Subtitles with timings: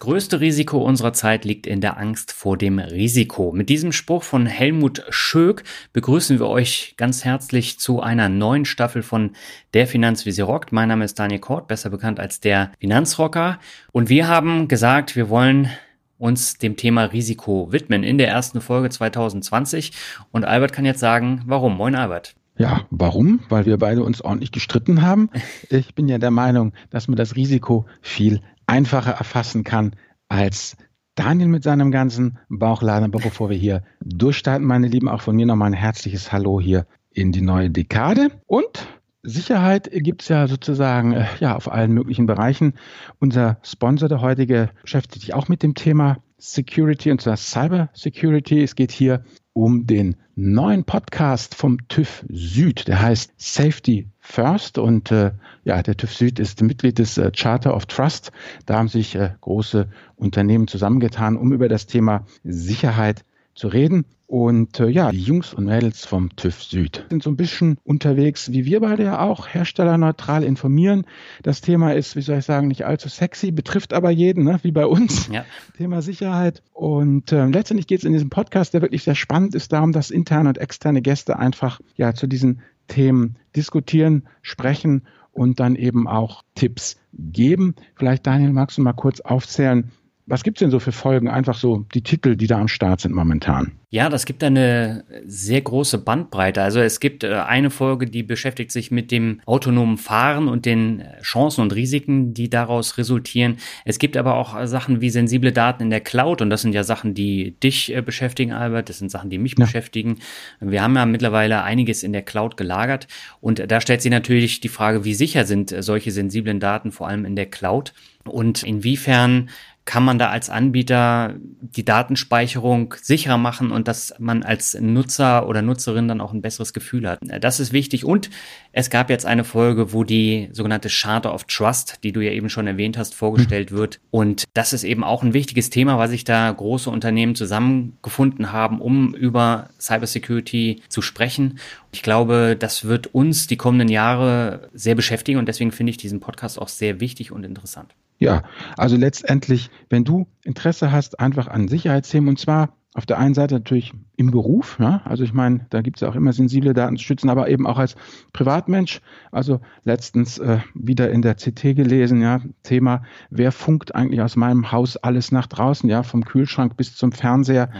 [0.00, 3.52] Größte Risiko unserer Zeit liegt in der Angst vor dem Risiko.
[3.52, 9.02] Mit diesem Spruch von Helmut Schöck begrüßen wir euch ganz herzlich zu einer neuen Staffel
[9.02, 9.32] von
[9.74, 10.72] Der Finanz wie sie rockt.
[10.72, 13.58] Mein Name ist Daniel Kort, besser bekannt als der Finanzrocker.
[13.92, 15.68] Und wir haben gesagt, wir wollen
[16.16, 19.92] uns dem Thema Risiko widmen in der ersten Folge 2020.
[20.32, 21.76] Und Albert kann jetzt sagen, warum.
[21.76, 22.36] Moin Albert.
[22.56, 23.40] Ja, warum?
[23.48, 25.28] Weil wir beide uns ordentlich gestritten haben.
[25.70, 29.96] Ich bin ja der Meinung, dass man das Risiko viel einfacher erfassen kann
[30.28, 30.76] als
[31.16, 33.04] Daniel mit seinem ganzen Bauchladen.
[33.04, 36.86] Aber bevor wir hier durchstarten, meine Lieben, auch von mir nochmal ein herzliches Hallo hier
[37.10, 38.30] in die neue Dekade.
[38.46, 38.86] Und
[39.22, 42.74] Sicherheit gibt es ja sozusagen äh, ja, auf allen möglichen Bereichen.
[43.18, 48.62] Unser Sponsor, der heutige, beschäftigt sich auch mit dem Thema Security und zwar Cyber Security.
[48.62, 52.88] Es geht hier um den neuen Podcast vom TÜV Süd.
[52.88, 55.32] Der heißt Safety First und äh,
[55.64, 58.32] ja, der TÜV Süd ist Mitglied des äh, Charter of Trust.
[58.66, 64.04] Da haben sich äh, große Unternehmen zusammengetan, um über das Thema Sicherheit zu reden.
[64.30, 68.52] Und äh, ja, die Jungs und Mädels vom TÜV Süd sind so ein bisschen unterwegs,
[68.52, 71.04] wie wir beide ja auch, herstellerneutral informieren.
[71.42, 74.60] Das Thema ist, wie soll ich sagen, nicht allzu sexy, betrifft aber jeden, ne?
[74.62, 75.26] wie bei uns.
[75.32, 75.44] Ja.
[75.76, 76.62] Thema Sicherheit.
[76.72, 80.12] Und äh, letztendlich geht es in diesem Podcast, der wirklich sehr spannend ist, darum, dass
[80.12, 86.44] interne und externe Gäste einfach ja zu diesen Themen diskutieren, sprechen und dann eben auch
[86.54, 87.74] Tipps geben.
[87.96, 89.90] Vielleicht, Daniel, magst du mal kurz aufzählen,
[90.30, 91.28] was gibt es denn so für Folgen?
[91.28, 93.72] Einfach so die Titel, die da am Start sind momentan.
[93.92, 96.62] Ja, das gibt eine sehr große Bandbreite.
[96.62, 101.02] Also es gibt äh, eine Folge, die beschäftigt sich mit dem autonomen Fahren und den
[101.22, 103.56] Chancen und Risiken, die daraus resultieren.
[103.84, 106.84] Es gibt aber auch Sachen wie sensible Daten in der Cloud und das sind ja
[106.84, 108.88] Sachen, die dich äh, beschäftigen, Albert.
[108.88, 109.64] Das sind Sachen, die mich ja.
[109.64, 110.20] beschäftigen.
[110.60, 113.08] Wir haben ja mittlerweile einiges in der Cloud gelagert
[113.40, 117.24] und da stellt sich natürlich die Frage, wie sicher sind solche sensiblen Daten vor allem
[117.24, 117.92] in der Cloud
[118.24, 119.50] und inwiefern
[119.84, 125.62] kann man da als Anbieter die Datenspeicherung sicherer machen und dass man als Nutzer oder
[125.62, 127.20] Nutzerin dann auch ein besseres Gefühl hat.
[127.40, 128.04] Das ist wichtig.
[128.04, 128.30] Und
[128.72, 132.50] es gab jetzt eine Folge, wo die sogenannte Charter of Trust, die du ja eben
[132.50, 133.76] schon erwähnt hast, vorgestellt mhm.
[133.76, 134.00] wird.
[134.10, 138.80] Und das ist eben auch ein wichtiges Thema, weil sich da große Unternehmen zusammengefunden haben,
[138.80, 141.58] um über Cybersecurity zu sprechen.
[141.90, 146.20] Ich glaube, das wird uns die kommenden Jahre sehr beschäftigen und deswegen finde ich diesen
[146.20, 147.94] Podcast auch sehr wichtig und interessant.
[148.20, 148.42] Ja,
[148.76, 153.54] also letztendlich, wenn du Interesse hast, einfach an Sicherheitsthemen und zwar auf der einen Seite
[153.54, 156.96] natürlich im Beruf, ja, also ich meine, da gibt es ja auch immer sensible Daten
[156.98, 157.94] zu schützen, aber eben auch als
[158.32, 159.00] Privatmensch.
[159.30, 164.70] Also letztens äh, wieder in der CT gelesen, ja, Thema, wer funkt eigentlich aus meinem
[164.70, 167.70] Haus alles nach draußen, ja, vom Kühlschrank bis zum Fernseher.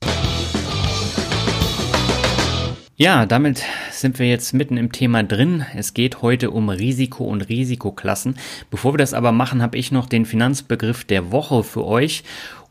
[3.01, 5.66] Ja, damit sind wir jetzt mitten im Thema drin.
[5.73, 8.35] Es geht heute um Risiko und Risikoklassen.
[8.69, 12.25] Bevor wir das aber machen, habe ich noch den Finanzbegriff der Woche für euch.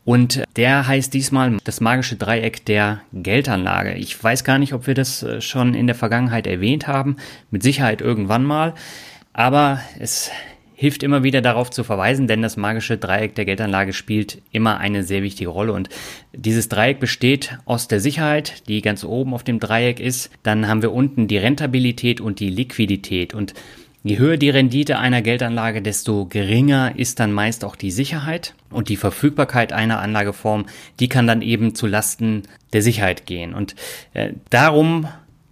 [0.05, 3.93] Und der heißt diesmal das magische Dreieck der Geldanlage.
[3.93, 7.17] Ich weiß gar nicht, ob wir das äh, schon in der Vergangenheit erwähnt haben.
[7.51, 8.73] Mit Sicherheit irgendwann mal.
[9.33, 10.31] Aber es
[10.79, 15.03] hilft immer wieder darauf zu verweisen, denn das magische Dreieck der Geldanlage spielt immer eine
[15.03, 15.73] sehr wichtige Rolle.
[15.73, 15.89] Und
[16.31, 20.31] dieses Dreieck besteht aus der Sicherheit, die ganz oben auf dem Dreieck ist.
[20.41, 23.33] Dann haben wir unten die Rentabilität und die Liquidität.
[23.33, 23.53] Und
[24.01, 28.87] Je höher die Rendite einer Geldanlage, desto geringer ist dann meist auch die Sicherheit und
[28.87, 30.67] die Verfügbarkeit einer Anlageform,
[31.01, 33.53] die kann dann eben zu Lasten der Sicherheit gehen.
[33.53, 33.75] Und
[34.13, 35.07] äh, darum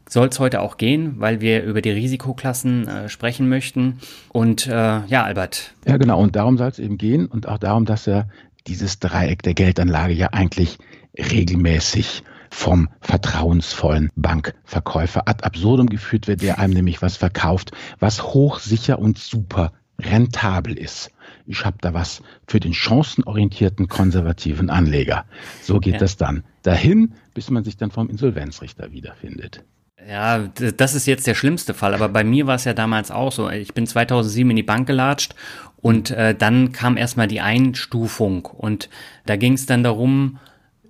[0.07, 3.99] soll es heute auch gehen, weil wir über die Risikoklassen äh, sprechen möchten.
[4.29, 5.73] Und äh, ja, Albert.
[5.85, 6.21] Ja, genau.
[6.21, 8.29] Und darum soll es eben gehen und auch darum, dass er
[8.65, 10.77] dieses Dreieck der Geldanlage ja eigentlich
[11.17, 18.99] regelmäßig vom vertrauensvollen Bankverkäufer ad absurdum geführt wird, der einem nämlich was verkauft, was hochsicher
[18.99, 21.11] und super rentabel ist.
[21.45, 25.25] Ich habe da was für den chancenorientierten konservativen Anleger.
[25.61, 25.99] So geht ja.
[25.99, 29.63] das dann dahin, bis man sich dann vom Insolvenzrichter wiederfindet.
[30.07, 33.31] Ja, das ist jetzt der schlimmste Fall, aber bei mir war es ja damals auch
[33.31, 33.49] so.
[33.49, 35.35] Ich bin 2007 in die Bank gelatscht
[35.81, 38.89] Und äh, dann kam erstmal die Einstufung und
[39.25, 40.39] da ging es dann darum,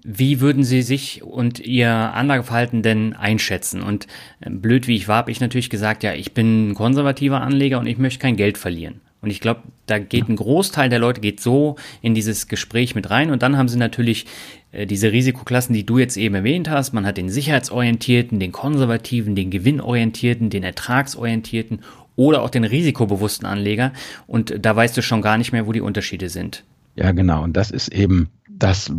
[0.09, 3.81] wie würden Sie sich und Ihr Anlageverhalten denn einschätzen?
[3.81, 4.07] Und
[4.39, 7.77] äh, blöd wie ich war, habe ich natürlich gesagt, ja, ich bin ein konservativer Anleger
[7.77, 9.01] und ich möchte kein Geld verlieren.
[9.21, 13.09] Und ich glaube, da geht ein Großteil der Leute geht so in dieses Gespräch mit
[13.09, 13.31] rein.
[13.31, 14.27] Und dann haben sie natürlich
[14.71, 16.93] äh, diese Risikoklassen, die du jetzt eben erwähnt hast.
[16.93, 21.81] Man hat den sicherheitsorientierten, den konservativen, den gewinnorientierten, den ertragsorientierten
[22.15, 23.91] oder auch den risikobewussten Anleger.
[24.25, 26.63] Und da weißt du schon gar nicht mehr, wo die Unterschiede sind.
[26.95, 27.43] Ja, genau.
[27.43, 28.91] Und das ist eben das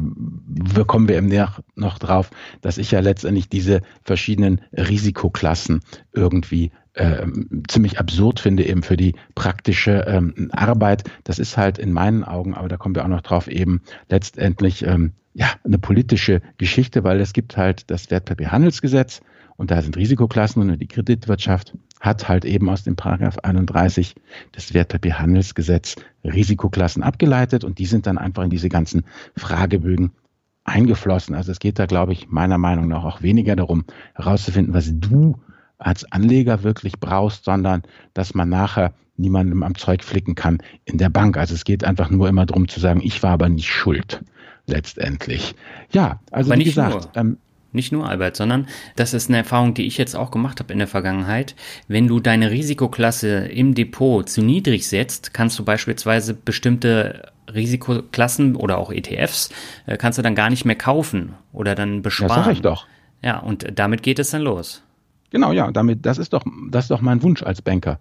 [0.86, 1.32] kommen wir eben
[1.74, 5.80] noch drauf, dass ich ja letztendlich diese verschiedenen Risikoklassen
[6.12, 7.26] irgendwie äh,
[7.68, 11.04] ziemlich absurd finde eben für die praktische ähm, Arbeit.
[11.24, 14.84] Das ist halt in meinen Augen, aber da kommen wir auch noch drauf, eben letztendlich
[14.84, 19.22] ähm, ja eine politische Geschichte, weil es gibt halt das Wertpapierhandelsgesetz
[19.56, 24.14] und da sind Risikoklassen und die Kreditwirtschaft hat halt eben aus dem Paragraph 31
[24.56, 29.04] des Wertpapierhandelsgesetz Risikoklassen abgeleitet und die sind dann einfach in diese ganzen
[29.36, 30.12] Fragebögen
[30.64, 31.34] eingeflossen.
[31.34, 33.84] Also es geht da, glaube ich, meiner Meinung nach auch weniger darum,
[34.14, 35.38] herauszufinden, was du
[35.78, 37.82] als Anleger wirklich brauchst, sondern
[38.14, 41.36] dass man nachher niemandem am Zeug flicken kann in der Bank.
[41.36, 44.22] Also es geht einfach nur immer darum zu sagen, ich war aber nicht schuld
[44.66, 45.54] letztendlich.
[45.90, 47.38] Ja, also aber wie gesagt, ähm,
[47.72, 48.66] nicht nur Albert, sondern
[48.96, 51.54] das ist eine Erfahrung, die ich jetzt auch gemacht habe in der Vergangenheit.
[51.86, 58.78] Wenn du deine Risikoklasse im Depot zu niedrig setzt, kannst du beispielsweise bestimmte Risikoklassen oder
[58.78, 59.50] auch ETFs
[59.86, 62.36] äh, kannst du dann gar nicht mehr kaufen oder dann besparen.
[62.36, 62.86] Ja, sag ich doch.
[63.22, 64.82] Ja, und damit geht es dann los.
[65.30, 67.98] Genau, ja, damit, das ist doch, das ist doch mein Wunsch als Banker.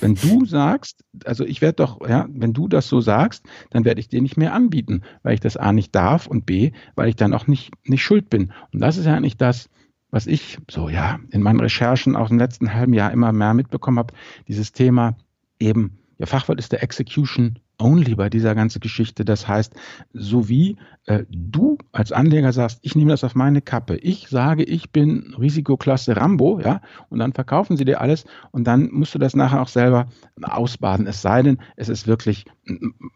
[0.00, 4.00] Wenn du sagst, also ich werde doch, ja, wenn du das so sagst, dann werde
[4.00, 7.16] ich dir nicht mehr anbieten, weil ich das A nicht darf und B, weil ich
[7.16, 8.52] dann auch nicht, nicht schuld bin.
[8.72, 9.68] Und das ist ja eigentlich das,
[10.10, 13.98] was ich so, ja, in meinen Recherchen auch im letzten halben Jahr immer mehr mitbekommen
[13.98, 14.14] habe,
[14.46, 15.16] dieses Thema
[15.58, 19.24] eben, ja, Fachwort ist der Execution only bei dieser ganzen Geschichte.
[19.24, 19.74] Das heißt,
[20.12, 20.76] so wie
[21.06, 25.34] äh, du als Anleger sagst, ich nehme das auf meine Kappe, ich sage, ich bin
[25.38, 29.60] Risikoklasse Rambo, ja, und dann verkaufen sie dir alles und dann musst du das nachher
[29.60, 30.06] auch selber
[30.40, 31.06] ausbaden.
[31.06, 32.44] Es sei denn, es ist wirklich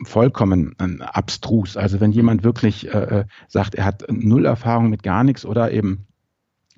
[0.05, 1.77] vollkommen abstrus.
[1.77, 5.71] Also wenn jemand wirklich äh, äh, sagt, er hat null Erfahrung mit gar nichts oder
[5.71, 6.07] eben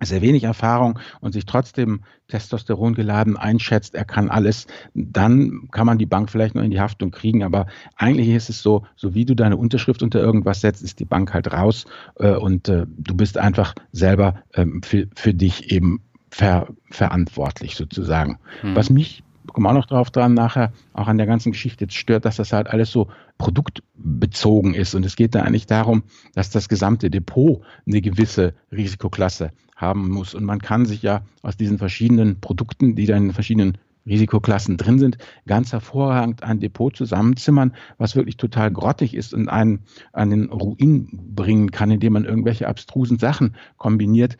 [0.01, 5.99] sehr wenig Erfahrung und sich trotzdem Testosteron geladen einschätzt, er kann alles, dann kann man
[5.99, 7.43] die Bank vielleicht noch in die Haftung kriegen.
[7.43, 7.67] Aber
[7.97, 11.35] eigentlich ist es so, so wie du deine Unterschrift unter irgendwas setzt, ist die Bank
[11.35, 11.87] halt raus
[12.17, 18.39] äh, und äh, du bist einfach selber ähm, für, für dich eben ver, verantwortlich sozusagen.
[18.61, 18.77] Hm.
[18.77, 19.23] Was mich
[19.53, 22.53] kommen auch noch drauf dran nachher, auch an der ganzen Geschichte jetzt stört, dass das
[22.53, 23.09] halt alles so
[23.39, 24.95] produktbezogen ist.
[24.95, 26.03] Und es geht da eigentlich darum,
[26.35, 30.35] dass das gesamte Depot eine gewisse Risikoklasse haben muss.
[30.35, 34.99] Und man kann sich ja aus diesen verschiedenen Produkten, die dann in verschiedenen Risikoklassen drin
[34.99, 39.81] sind, ganz hervorragend ein Depot zusammenzimmern, was wirklich total grottig ist und einen
[40.13, 44.37] an den Ruin bringen kann, indem man irgendwelche abstrusen Sachen kombiniert,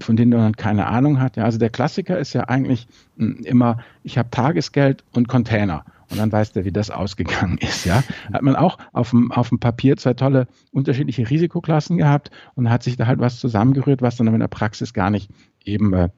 [0.00, 1.36] von denen man keine Ahnung hat.
[1.36, 2.86] Ja, also der Klassiker ist ja eigentlich
[3.16, 5.84] hm, immer, ich habe Tagesgeld und Container.
[6.10, 7.84] Und dann weiß der, wie das ausgegangen ist.
[7.84, 8.02] Ja,
[8.32, 12.82] hat man auch auf dem, auf dem Papier zwei tolle unterschiedliche Risikoklassen gehabt und hat
[12.82, 15.30] sich da halt was zusammengerührt, was dann in der Praxis gar nicht
[15.64, 16.08] eben äh,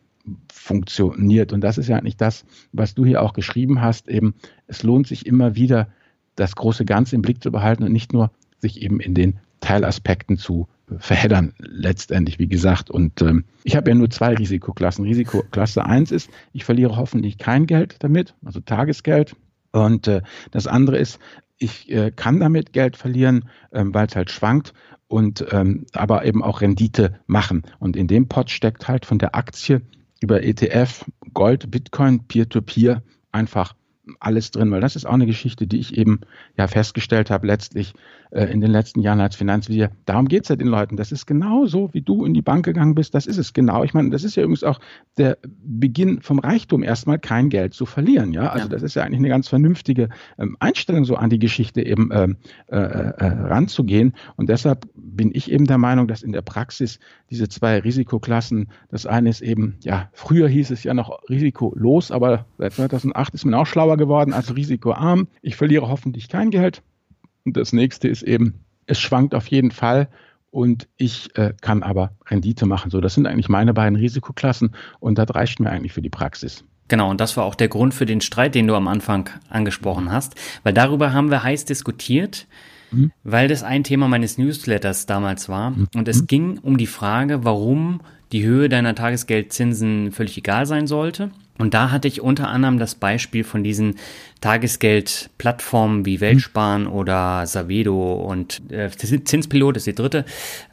[0.53, 1.53] funktioniert.
[1.53, 4.09] Und das ist ja eigentlich das, was du hier auch geschrieben hast.
[4.09, 4.35] Eben,
[4.67, 5.89] es lohnt sich immer wieder,
[6.37, 10.39] das große Ganze im Blick zu behalten und nicht nur sich eben in den Teilaspekten
[10.39, 10.67] zu
[10.99, 12.91] verheddern, letztendlich, wie gesagt.
[12.91, 15.05] Und ähm, ich habe ja nur zwei Risikoklassen.
[15.05, 19.37] Risikoklasse 1 ist, ich verliere hoffentlich kein Geld damit, also Tagesgeld.
[19.73, 21.19] Und äh, das andere ist,
[21.59, 24.75] ich äh, kann damit Geld verlieren, ähm, weil es halt schwankt
[25.09, 27.63] und ähm, aber eben auch Rendite machen.
[27.79, 29.83] Und in dem Pot steckt halt von der Aktie
[30.23, 33.03] über ETF, Gold, Bitcoin, Peer-to-Peer
[33.33, 33.75] einfach
[34.19, 36.21] alles drin, weil das ist auch eine Geschichte, die ich eben
[36.57, 37.95] ja festgestellt habe, letztlich
[38.31, 39.91] äh, in den letzten Jahren als Finanzvisier.
[40.07, 40.97] Darum geht es ja den Leuten.
[40.97, 43.15] Das ist genau so, wie du in die Bank gegangen bist.
[43.15, 43.85] Das ist es genau.
[43.85, 44.81] Ich meine, das ist ja übrigens auch
[45.19, 48.33] der Beginn vom Reichtum, erstmal kein Geld zu verlieren.
[48.33, 48.71] Ja, also ja.
[48.71, 52.37] das ist ja eigentlich eine ganz vernünftige ähm, Einstellung, so an die Geschichte eben ähm,
[52.69, 54.15] äh, äh, ranzugehen.
[54.37, 56.99] Und deshalb bin ich eben der Meinung, dass in der Praxis
[57.31, 62.47] diese zwei Risikoklassen, das eine ist eben, ja, früher hieß es ja noch risikolos, aber
[62.59, 65.29] seit 2008 ist man auch schlauer geworden, also risikoarm.
[65.43, 66.83] Ich verliere hoffentlich kein Geld.
[67.45, 70.09] Und das nächste ist eben, es schwankt auf jeden Fall
[70.51, 72.91] und ich äh, kann aber Rendite machen.
[72.91, 76.65] So, das sind eigentlich meine beiden Risikoklassen und das reicht mir eigentlich für die Praxis.
[76.89, 80.13] Genau, und das war auch der Grund für den Streit, den du am Anfang angesprochen
[80.13, 82.47] hast, weil darüber haben wir heiß diskutiert,
[82.91, 83.13] mhm.
[83.25, 85.71] weil das ein Thema meines Newsletters damals war.
[85.71, 85.89] Mhm.
[85.95, 86.27] Und es mhm.
[86.27, 91.91] ging um die Frage, warum die Höhe deiner Tagesgeldzinsen völlig egal sein sollte Und da
[91.91, 93.97] hatte ich unter anderem das Beispiel von diesen
[94.41, 100.25] Tagesgeldplattformen wie Weltsparen oder Savedo und äh, Zinspilot ist die dritte.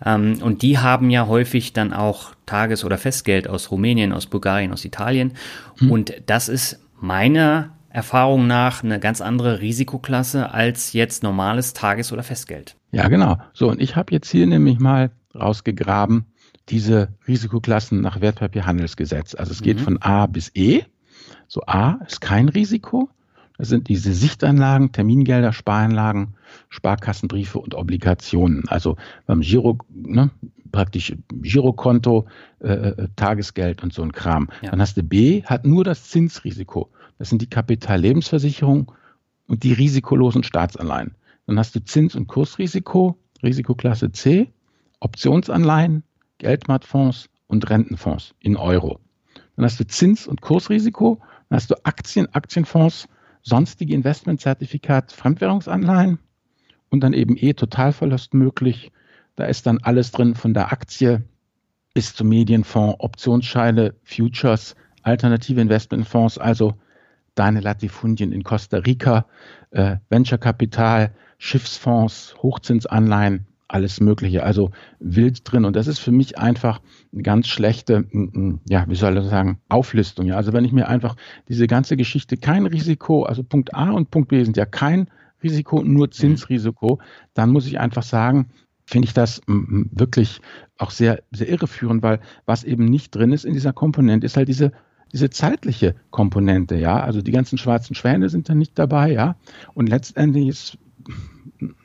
[0.03, 4.71] Ähm, und die haben ja häufig dann auch Tages- oder Festgeld aus Rumänien, aus Bulgarien,
[4.71, 5.33] aus Italien.
[5.79, 5.91] Mhm.
[5.91, 12.23] Und das ist meiner Erfahrung nach eine ganz andere Risikoklasse als jetzt normales Tages- oder
[12.23, 12.75] Festgeld.
[12.91, 13.37] Ja, genau.
[13.53, 16.25] So, und ich habe jetzt hier nämlich mal rausgegraben,
[16.69, 19.35] diese Risikoklassen nach Wertpapierhandelsgesetz.
[19.35, 19.83] Also es geht mhm.
[19.83, 20.83] von A bis E.
[21.47, 23.09] So A ist kein Risiko.
[23.57, 26.35] Das sind diese Sichtanlagen, Termingelder, Sparanlagen,
[26.69, 28.63] Sparkassenbriefe und Obligationen.
[28.69, 28.95] Also
[29.25, 30.31] beim Giro, ne,
[30.71, 32.27] praktisch Girokonto,
[32.59, 34.47] äh, äh, Tagesgeld und so ein Kram.
[34.61, 34.71] Ja.
[34.71, 36.89] Dann hast du B, hat nur das Zinsrisiko.
[37.17, 38.93] Das sind die Kapitallebensversicherung
[39.47, 41.15] und die risikolosen Staatsanleihen.
[41.45, 44.53] Dann hast du Zins- und Kursrisiko, Risikoklasse C,
[45.01, 46.03] Optionsanleihen,
[46.39, 48.99] Geldmarktfonds und Rentenfonds in Euro.
[49.55, 51.19] Dann hast du Zins- und Kursrisiko,
[51.49, 53.07] dann hast du Aktien, Aktienfonds,
[53.41, 56.19] sonstige Investmentzertifikat, Fremdwährungsanleihen
[56.89, 58.91] und dann eben eh Totalverlust möglich.
[59.35, 61.23] Da ist dann alles drin von der Aktie
[61.93, 66.75] bis zum Medienfonds, Optionsscheine, Futures, alternative Investmentfonds, also
[67.35, 69.25] deine Latifundien in Costa Rica,
[69.71, 75.63] äh, Venture-Kapital, Schiffsfonds, Hochzinsanleihen, alles Mögliche, also wild drin.
[75.63, 76.81] Und das ist für mich einfach
[77.13, 78.05] eine ganz schlechte,
[78.67, 80.25] ja, wie soll ich sagen, Auflistung.
[80.25, 81.15] Ja, also wenn ich mir einfach
[81.47, 85.09] diese ganze Geschichte kein Risiko, also Punkt A und Punkt B sind ja kein
[85.41, 86.11] Risiko, nur mhm.
[86.11, 86.99] Zinsrisiko,
[87.33, 88.49] dann muss ich einfach sagen,
[88.85, 90.41] finde ich das wirklich
[90.77, 94.49] auch sehr, sehr irreführend, weil was eben nicht drin ist in dieser Komponente, ist halt
[94.49, 94.71] diese
[95.11, 99.37] diese zeitliche Komponente, ja, also die ganzen schwarzen Schwäne sind da nicht dabei, ja,
[99.73, 100.77] und letztendlich ist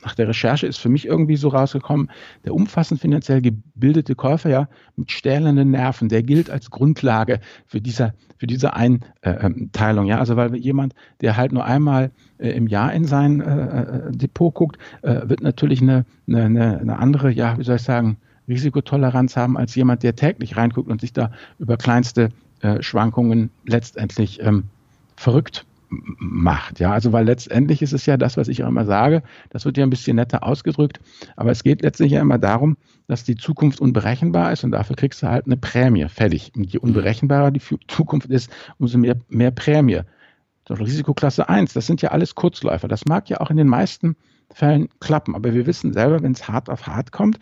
[0.03, 2.09] nach der Recherche ist für mich irgendwie so rausgekommen,
[2.45, 8.13] der umfassend finanziell gebildete Käufer ja mit stählernen Nerven, der gilt als Grundlage für diese,
[8.37, 10.05] für diese Einteilung.
[10.05, 14.11] Ja, also weil jemand, der halt nur einmal äh, im Jahr in sein äh, äh
[14.11, 18.17] Depot guckt, äh, wird natürlich eine, eine, eine andere, ja, wie soll ich sagen,
[18.47, 22.29] Risikotoleranz haben als jemand, der täglich reinguckt und sich da über kleinste
[22.61, 24.65] äh, Schwankungen letztendlich ähm,
[25.15, 25.65] verrückt
[26.17, 26.79] macht.
[26.79, 29.77] Ja, also weil letztendlich ist es ja das, was ich auch immer sage, das wird
[29.77, 30.99] ja ein bisschen netter ausgedrückt,
[31.35, 35.21] aber es geht letztlich ja immer darum, dass die Zukunft unberechenbar ist und dafür kriegst
[35.21, 36.51] du halt eine Prämie, fertig.
[36.55, 40.01] Und je unberechenbarer die Zukunft ist, umso mehr, mehr Prämie.
[40.69, 42.87] Risikoklasse 1, das sind ja alles Kurzläufer.
[42.87, 44.15] Das mag ja auch in den meisten
[44.51, 47.39] Fällen klappen, aber wir wissen selber, wenn es hart auf hart kommt,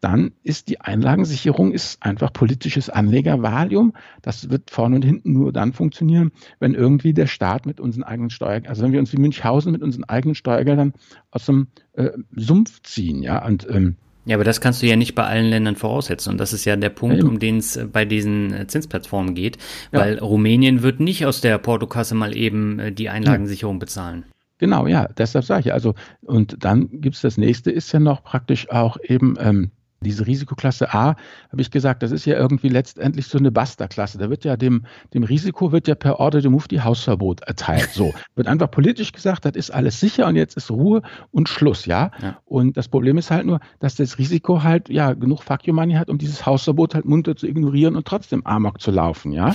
[0.00, 3.92] dann ist die Einlagensicherung ist einfach politisches Anlegervalium.
[4.22, 8.30] Das wird vorne und hinten nur dann funktionieren, wenn irgendwie der Staat mit unseren eigenen
[8.30, 10.92] Steuergeldern, also wenn wir uns wie Münchhausen mit unseren eigenen Steuergeldern
[11.30, 15.14] aus dem äh, Sumpf ziehen, ja, und ähm, ja, aber das kannst du ja nicht
[15.14, 16.30] bei allen Ländern voraussetzen.
[16.30, 19.56] Und das ist ja der Punkt, um den es bei diesen äh, Zinsplattformen geht.
[19.92, 20.22] Weil ja.
[20.22, 24.24] Rumänien wird nicht aus der Portokasse mal eben äh, die Einlagensicherung bezahlen.
[24.58, 25.72] Genau, ja, deshalb sage ich.
[25.72, 29.70] Also, und dann gibt's das nächste, ist ja noch praktisch auch eben ähm,
[30.06, 31.16] diese Risikoklasse A,
[31.50, 34.18] habe ich gesagt, das ist ja irgendwie letztendlich so eine Basta-Klasse.
[34.18, 37.90] Da wird ja dem, dem Risiko wird ja per Order de Mufti Hausverbot erteilt.
[37.90, 41.86] So, wird einfach politisch gesagt, das ist alles sicher und jetzt ist Ruhe und Schluss,
[41.86, 42.10] ja?
[42.22, 42.38] ja.
[42.44, 45.94] Und das Problem ist halt nur, dass das Risiko halt, ja, genug Fuck you Money
[45.94, 49.54] hat, um dieses Hausverbot halt munter zu ignorieren und trotzdem Amok zu laufen, ja?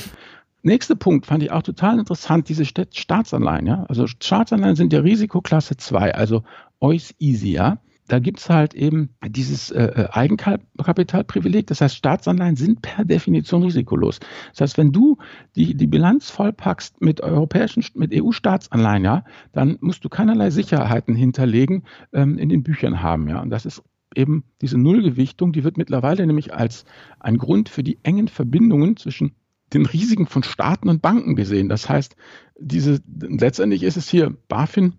[0.64, 3.86] Nächster Punkt fand ich auch total interessant, diese Staatsanleihen, ja?
[3.90, 6.44] Also Staatsanleihen sind ja Risikoklasse 2, also
[6.80, 7.78] euch easy, ja?
[8.08, 11.68] Da gibt es halt eben dieses äh, äh, Eigenkapitalprivileg.
[11.68, 14.20] Das heißt, Staatsanleihen sind per Definition risikolos.
[14.52, 15.18] Das heißt, wenn du
[15.56, 21.84] die, die Bilanz vollpackst mit europäischen, mit EU-Staatsanleihen, ja, dann musst du keinerlei Sicherheiten hinterlegen
[22.14, 23.28] ähm, in den Büchern haben.
[23.28, 23.42] Ja.
[23.42, 23.84] Und das ist
[24.16, 26.86] eben diese Nullgewichtung, die wird mittlerweile nämlich als
[27.20, 29.36] ein Grund für die engen Verbindungen zwischen
[29.74, 31.70] den Risiken von Staaten und Banken gesehen.
[31.70, 32.16] Das heißt,
[32.60, 34.96] diese, letztendlich ist es hier BaFin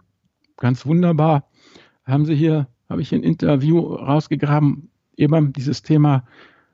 [0.57, 1.51] ganz wunderbar,
[2.05, 6.25] haben sie hier habe ich ein Interview rausgegraben, eben dieses Thema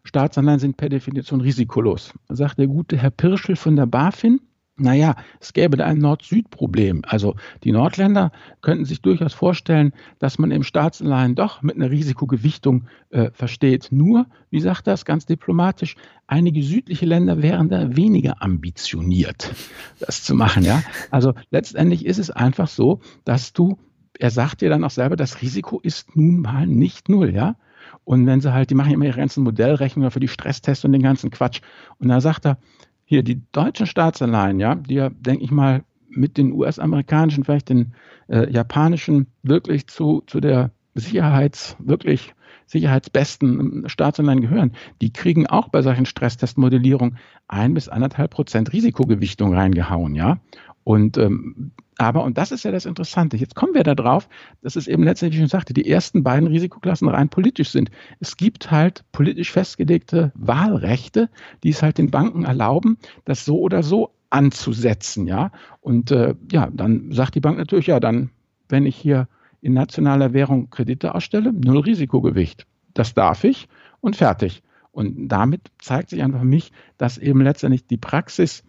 [0.05, 2.13] Staatsanleihen sind per Definition risikolos.
[2.29, 4.41] Da sagt der gute Herr Pirschel von der BaFin,
[4.81, 7.03] naja, es gäbe da ein Nord-Süd-Problem.
[7.07, 7.35] Also
[7.65, 8.31] die Nordländer
[8.63, 13.89] könnten sich durchaus vorstellen, dass man im Staatsanleihen doch mit einer Risikogewichtung äh, versteht.
[13.91, 15.97] Nur, wie sagt das ganz diplomatisch,
[16.27, 19.53] einige südliche Länder wären da weniger ambitioniert,
[19.99, 20.65] das zu machen.
[20.65, 20.83] Ja?
[21.11, 23.79] Also letztendlich ist es einfach so, dass du
[24.19, 27.57] er sagt dir dann auch selber, das Risiko ist nun mal nicht null, ja.
[28.05, 31.03] Und wenn sie halt, die machen immer ihre ganzen Modellrechnungen für die Stresstests und den
[31.03, 31.61] ganzen Quatsch.
[31.99, 32.59] Und da sagt er,
[33.05, 37.95] hier, die deutschen Staatsanleihen, ja, die ja, denke ich mal, mit den US-amerikanischen, vielleicht den
[38.29, 42.35] äh, japanischen wirklich zu, zu der Sicherheits, wirklich
[42.67, 50.15] sicherheitsbesten Staatsanleihen gehören, die kriegen auch bei solchen Stresstestmodellierungen ein bis anderthalb Prozent Risikogewichtung reingehauen,
[50.15, 50.39] ja.
[50.85, 54.28] Und ähm, aber, und das ist ja das Interessante, jetzt kommen wir da drauf,
[54.62, 57.90] dass es eben letztendlich, wie ich schon sagte, die ersten beiden Risikoklassen rein politisch sind.
[58.21, 61.28] Es gibt halt politisch festgelegte Wahlrechte,
[61.64, 65.50] die es halt den Banken erlauben, das so oder so anzusetzen, ja.
[65.81, 68.31] Und äh, ja, dann sagt die Bank natürlich, ja, dann,
[68.69, 69.26] wenn ich hier
[69.61, 72.67] in nationaler Währung Kredite ausstelle, null Risikogewicht.
[72.95, 73.69] Das darf ich
[74.00, 74.62] und fertig.
[74.93, 78.62] Und damit zeigt sich einfach für mich, dass eben letztendlich die Praxis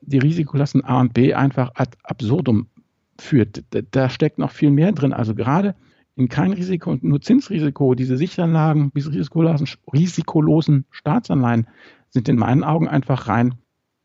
[0.00, 2.68] die Risikoklassen A und B einfach ad absurdum
[3.18, 3.64] führt.
[3.90, 5.12] Da steckt noch viel mehr drin.
[5.12, 5.74] Also gerade
[6.16, 11.66] in kein Risiko und nur Zinsrisiko, diese Sicheranlagen, diese risikolosen, risikolosen Staatsanleihen
[12.10, 13.54] sind in meinen Augen einfach rein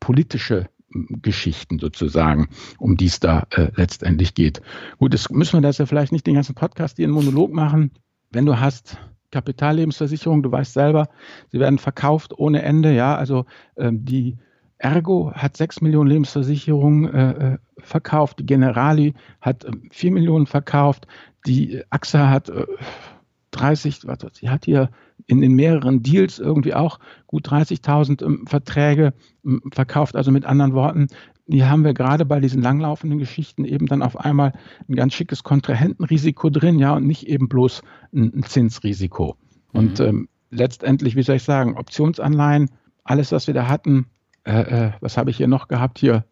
[0.00, 2.48] politische hm, Geschichten sozusagen,
[2.78, 4.62] um die es da äh, letztendlich geht.
[4.98, 7.90] Gut, das müssen wir das ja vielleicht nicht den ganzen Podcast hier in Monolog machen.
[8.30, 8.98] Wenn du hast
[9.30, 11.08] Kapitallebensversicherung, du weißt selber,
[11.50, 13.44] sie werden verkauft ohne Ende, ja, also
[13.76, 14.38] ähm, die
[14.78, 21.06] Ergo hat 6 Millionen Lebensversicherungen äh, äh, verkauft, die Generali hat äh, 4 Millionen verkauft,
[21.46, 22.66] die AXA hat äh,
[23.52, 24.90] 30, warte, sie hat hier
[25.26, 29.14] in den mehreren Deals irgendwie auch gut 30.000 ähm, Verträge
[29.44, 30.14] ähm, verkauft.
[30.14, 31.08] Also mit anderen Worten,
[31.46, 34.52] die haben wir gerade bei diesen langlaufenden Geschichten eben dann auf einmal
[34.88, 39.36] ein ganz schickes Kontrahentenrisiko drin, ja, und nicht eben bloß ein, ein Zinsrisiko.
[39.72, 39.78] Mhm.
[39.78, 42.70] Und ähm, letztendlich, wie soll ich sagen, Optionsanleihen,
[43.04, 44.06] alles, was wir da hatten,
[44.46, 45.98] äh, äh, was habe ich hier noch gehabt?
[45.98, 46.24] Hier,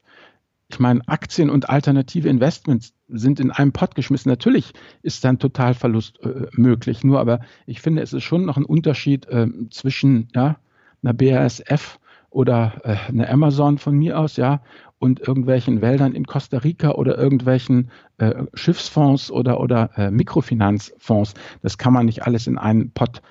[0.68, 4.30] ich meine, Aktien und alternative Investments sind in einem Pot geschmissen.
[4.30, 7.04] Natürlich ist dann Totalverlust äh, möglich.
[7.04, 10.56] Nur aber ich finde, es ist schon noch ein Unterschied äh, zwischen ja,
[11.02, 11.98] einer BASF
[12.30, 14.62] oder äh, einer Amazon von mir aus, ja,
[14.98, 21.34] und irgendwelchen Wäldern in Costa Rica oder irgendwelchen äh, Schiffsfonds oder, oder äh, Mikrofinanzfonds.
[21.62, 23.22] Das kann man nicht alles in einen Pott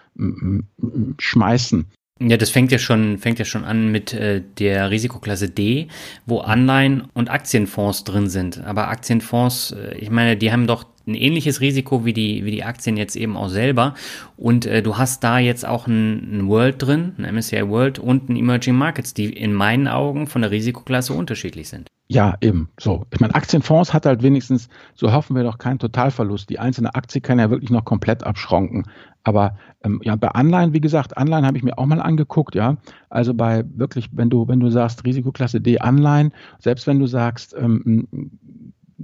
[1.18, 1.88] schmeißen.
[2.20, 5.88] Ja, das fängt ja schon, fängt ja schon an mit äh, der Risikoklasse D,
[6.28, 8.64] wo Anleihen und Aktienfonds drin sind.
[8.64, 12.64] Aber Aktienfonds, äh, ich meine, die haben doch ein ähnliches Risiko wie die, wie die
[12.64, 13.94] Aktien jetzt eben auch selber.
[14.38, 18.30] Und äh, du hast da jetzt auch ein, ein World drin, ein MSCI World und
[18.30, 21.88] ein Emerging Markets, die in meinen Augen von der Risikoklasse unterschiedlich sind.
[22.10, 22.70] Ja, eben.
[22.80, 23.06] So.
[23.12, 26.50] Ich meine, Aktienfonds hat halt wenigstens, so hoffen wir doch, keinen Totalverlust.
[26.50, 28.86] Die einzelne Aktie kann ja wirklich noch komplett abschronken.
[29.24, 32.78] Aber ähm, ja, bei Anleihen, wie gesagt, Anleihen habe ich mir auch mal angeguckt, ja.
[33.10, 37.56] Also bei wirklich, wenn du, wenn du sagst, Risikoklasse D Anleihen, selbst wenn du sagst,
[37.58, 38.08] ähm,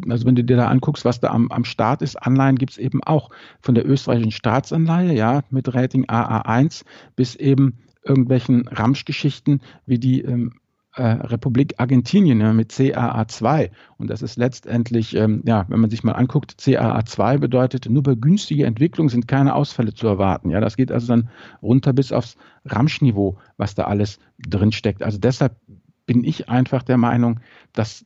[0.08, 2.78] also wenn du dir da anguckst, was da am, am Start ist, Anleihen gibt es
[2.78, 3.30] eben auch
[3.62, 6.84] von der österreichischen Staatsanleihe, ja, mit Rating AA1
[7.16, 10.54] bis eben irgendwelchen Ramschgeschichten wie die ähm,
[10.96, 13.70] äh, Republik Argentinien ja, mit CAA2.
[13.98, 18.16] Und das ist letztendlich, ähm, ja, wenn man sich mal anguckt, CAA2 bedeutet, nur bei
[18.16, 20.50] günstiger Entwicklung sind keine Ausfälle zu erwarten.
[20.50, 21.30] Ja, das geht also dann
[21.62, 25.04] runter bis aufs Ramschniveau, was da alles drinsteckt.
[25.04, 25.56] Also deshalb
[26.06, 27.40] bin ich einfach der Meinung,
[27.74, 28.06] dass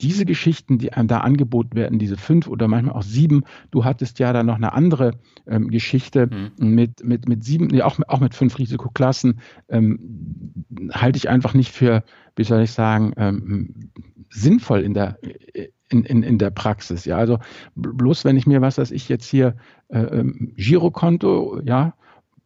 [0.00, 4.18] diese Geschichten, die einem da angeboten werden, diese fünf oder manchmal auch sieben, du hattest
[4.18, 5.12] ja da noch eine andere
[5.46, 6.74] ähm, Geschichte mhm.
[6.74, 11.72] mit, mit, mit sieben, nee, auch, auch mit fünf Risikoklassen, ähm, halte ich einfach nicht
[11.72, 12.04] für,
[12.36, 13.90] wie soll ich sagen, ähm,
[14.30, 15.18] sinnvoll in der,
[15.88, 17.04] in, in, in der Praxis.
[17.04, 17.38] Ja, also
[17.74, 19.56] bloß wenn ich mir, was weiß ich jetzt hier,
[19.88, 21.94] äh, ähm, Girokonto, ja,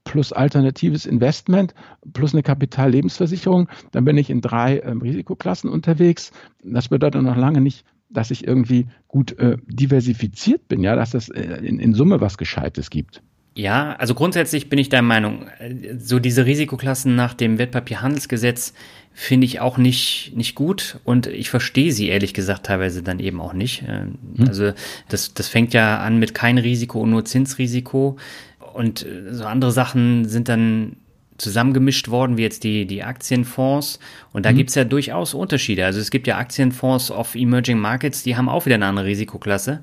[0.05, 1.75] plus alternatives Investment
[2.12, 6.31] plus eine Kapitallebensversicherung, dann bin ich in drei ähm, Risikoklassen unterwegs.
[6.62, 11.29] Das bedeutet noch lange nicht, dass ich irgendwie gut äh, diversifiziert bin, ja, dass es
[11.31, 13.23] äh, in, in Summe was Gescheites gibt.
[13.57, 18.75] Ja, also grundsätzlich bin ich der Meinung, äh, so diese Risikoklassen nach dem Wertpapierhandelsgesetz
[19.12, 23.40] finde ich auch nicht, nicht gut und ich verstehe sie ehrlich gesagt teilweise dann eben
[23.40, 23.85] auch nicht.
[23.87, 24.49] Ähm, hm.
[24.49, 24.73] Also
[25.09, 28.17] das, das fängt ja an mit kein Risiko und nur Zinsrisiko.
[28.75, 30.97] Und äh, so andere Sachen sind dann
[31.39, 33.99] zusammengemischt worden, wie jetzt die, die Aktienfonds.
[34.33, 34.57] Und da mhm.
[34.57, 35.85] gibt's ja durchaus Unterschiede.
[35.85, 39.83] Also es gibt ja Aktienfonds auf Emerging Markets, die haben auch wieder eine andere Risikoklasse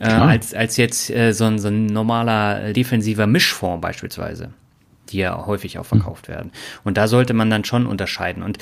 [0.00, 4.50] äh, als, als jetzt äh, so, ein, so ein normaler defensiver Mischfonds beispielsweise,
[5.10, 6.32] die ja häufig auch verkauft mhm.
[6.32, 6.52] werden.
[6.82, 8.42] Und da sollte man dann schon unterscheiden.
[8.42, 8.58] Und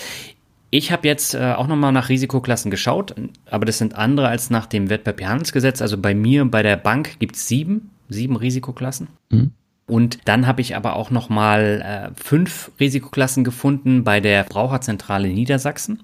[0.70, 3.14] ich habe jetzt äh, auch nochmal nach Risikoklassen geschaut,
[3.46, 5.80] aber das sind andere als nach dem Wertpapierhandelsgesetz.
[5.80, 9.08] Also bei mir, bei der Bank gibt's sieben, sieben Risikoklassen.
[9.30, 9.52] Mhm.
[9.88, 15.28] Und dann habe ich aber auch noch mal äh, fünf Risikoklassen gefunden bei der Braucherzentrale
[15.28, 16.02] Niedersachsen.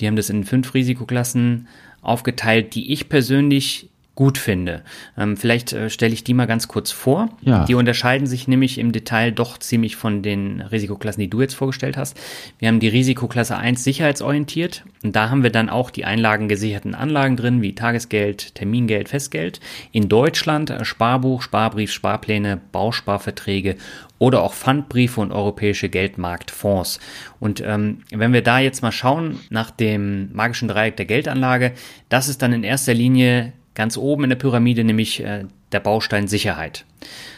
[0.00, 1.68] Die haben das in fünf Risikoklassen
[2.00, 4.82] aufgeteilt, die ich persönlich gut finde.
[5.16, 7.28] Ähm, vielleicht äh, stelle ich die mal ganz kurz vor.
[7.42, 7.64] Ja.
[7.66, 11.96] Die unterscheiden sich nämlich im Detail doch ziemlich von den Risikoklassen, die du jetzt vorgestellt
[11.96, 12.18] hast.
[12.58, 17.36] Wir haben die Risikoklasse 1 sicherheitsorientiert und da haben wir dann auch die einlagengesicherten Anlagen
[17.36, 19.60] drin, wie Tagesgeld, Termingeld, Festgeld.
[19.92, 23.76] In Deutschland äh, Sparbuch, Sparbrief, Sparpläne, Bausparverträge
[24.18, 26.98] oder auch Pfandbriefe und europäische Geldmarktfonds.
[27.38, 31.70] Und ähm, wenn wir da jetzt mal schauen nach dem magischen Dreieck der Geldanlage,
[32.08, 36.26] das ist dann in erster Linie ganz oben in der Pyramide, nämlich äh, der Baustein
[36.26, 36.84] Sicherheit.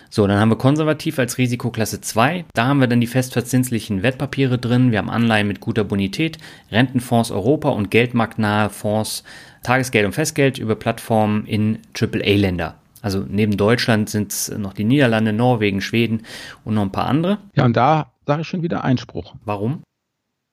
[0.08, 2.46] So, dann haben wir konservativ als Risikoklasse 2.
[2.54, 4.90] Da haben wir dann die festverzinslichen Wertpapiere drin.
[4.90, 6.38] Wir haben Anleihen mit guter Bonität,
[6.72, 9.22] Rentenfonds Europa und geldmarktnahe Fonds,
[9.62, 12.74] Tagesgeld und Festgeld über Plattformen in AAA-Länder.
[13.02, 16.22] Also neben Deutschland sind es noch die Niederlande, Norwegen, Schweden
[16.64, 17.38] und noch ein paar andere.
[17.54, 19.34] Ja, und da sage ich schon wieder Einspruch.
[19.44, 19.82] Warum?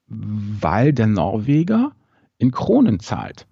[0.07, 1.93] Weil der Norweger
[2.37, 3.47] in Kronen zahlt.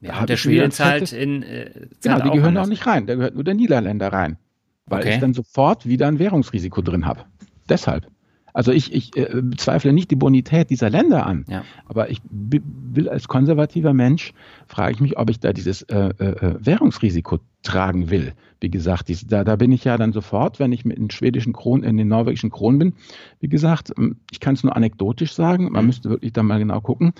[0.00, 1.42] Ja, und der Schwede zahlt in.
[1.42, 2.66] Äh, Genau, zahlt die auch gehören anders.
[2.66, 3.06] auch nicht rein.
[3.06, 4.38] Da gehört nur der Niederländer rein.
[4.86, 5.14] Weil Okay.
[5.14, 7.24] ich dann sofort wieder ein Währungsrisiko drin habe.
[7.68, 8.06] Deshalb.
[8.52, 11.44] Also ich, ich äh, bezweifle nicht die Bonität dieser Länder an.
[11.48, 11.62] Ja.
[11.86, 14.32] Aber ich will als konservativer Mensch,
[14.66, 18.32] frage ich mich, ob ich da dieses äh, äh, äh, Währungsrisiko tragen will.
[18.62, 21.52] Wie gesagt, dies, da, da bin ich ja dann sofort, wenn ich mit den schwedischen
[21.54, 22.94] Kronen, in den norwegischen Kronen bin,
[23.40, 23.92] wie gesagt,
[24.30, 25.86] ich kann es nur anekdotisch sagen, man Mhm.
[25.86, 27.12] müsste wirklich da mal genau gucken,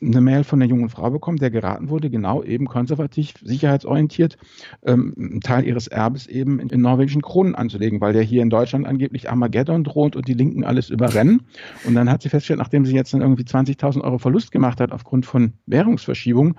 [0.00, 4.36] eine Mail von einer jungen Frau bekommen, der geraten wurde, genau eben konservativ, sicherheitsorientiert,
[4.84, 8.50] ähm, einen Teil ihres Erbes eben in, in norwegischen Kronen anzulegen, weil der hier in
[8.50, 11.42] Deutschland angeblich Armageddon droht und die Linken alles überrennen.
[11.86, 14.92] Und dann hat sie festgestellt, nachdem sie jetzt dann irgendwie 20.000 Euro Verlust gemacht hat
[14.92, 16.54] aufgrund von Währungsverschiebungen,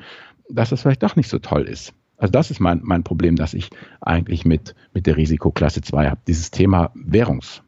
[0.50, 1.94] dass das vielleicht doch nicht so toll ist.
[2.18, 3.70] Also das ist mein, mein Problem, dass ich
[4.02, 6.22] eigentlich mit, mit der Risikoklasse 2 habe.
[6.28, 7.62] Dieses Thema Währungs,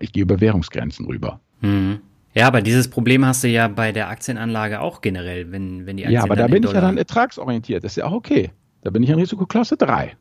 [0.00, 1.40] ich gehe über Währungsgrenzen rüber.
[1.60, 2.00] Mhm.
[2.34, 6.04] Ja, aber dieses Problem hast du ja bei der Aktienanlage auch generell, wenn, wenn die
[6.04, 7.82] Aktien Ja, aber da bin ich ja dann ertragsorientiert.
[7.82, 8.50] Das ist ja auch okay.
[8.82, 10.16] Da bin ich in Risikoklasse 3.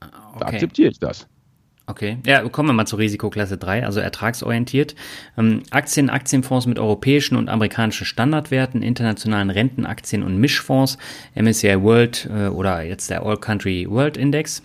[0.00, 0.44] Da okay.
[0.44, 1.28] akzeptiere ich das.
[1.92, 4.94] Okay, ja, kommen wir mal zur Risikoklasse 3, also ertragsorientiert.
[5.36, 10.96] Ähm, Aktien, Aktienfonds mit europäischen und amerikanischen Standardwerten, internationalen Rentenaktien und Mischfonds,
[11.34, 14.62] MSCI World äh, oder jetzt der All Country World Index.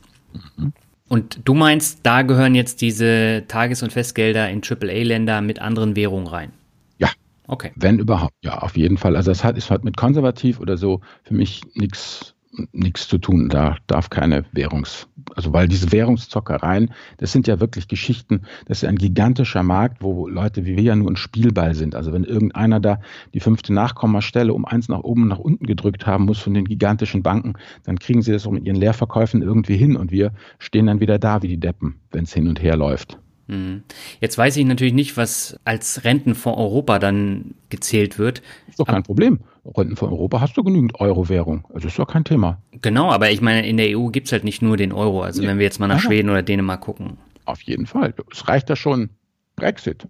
[1.09, 6.27] Und du meinst, da gehören jetzt diese Tages- und Festgelder in AAA-Länder mit anderen Währungen
[6.27, 6.53] rein?
[6.97, 7.09] Ja.
[7.47, 7.73] Okay.
[7.75, 9.17] Wenn überhaupt, ja, auf jeden Fall.
[9.17, 12.35] Also das hat, ist halt mit konservativ oder so für mich nichts
[12.71, 13.49] nichts zu tun.
[13.49, 18.89] Da darf keine Währungs, also weil diese Währungszockereien, das sind ja wirklich Geschichten, das ist
[18.89, 21.95] ein gigantischer Markt, wo Leute wie wir ja nur ein Spielball sind.
[21.95, 22.99] Also wenn irgendeiner da
[23.33, 26.65] die fünfte Nachkommastelle um eins nach oben und nach unten gedrückt haben muss von den
[26.65, 30.87] gigantischen Banken, dann kriegen sie das auch mit ihren Leerverkäufen irgendwie hin und wir stehen
[30.87, 33.19] dann wieder da wie die Deppen, wenn es hin und her läuft.
[33.47, 33.83] Mhm.
[34.19, 38.41] Jetzt weiß ich natürlich nicht, was als Rentenfonds Europa dann gezählt wird.
[38.67, 39.39] Ist doch kein Problem.
[39.75, 41.65] Renten von Europa hast du genügend Euro-Währung.
[41.73, 42.61] Also ist doch kein Thema.
[42.81, 45.21] Genau, aber ich meine, in der EU gibt's halt nicht nur den Euro.
[45.21, 45.47] Also Nee.
[45.47, 46.03] wenn wir jetzt mal nach Aha.
[46.03, 47.17] Schweden oder Dänemark gucken.
[47.45, 48.13] Auf jeden Fall.
[48.31, 49.09] Es reicht ja schon
[49.55, 50.07] Brexit.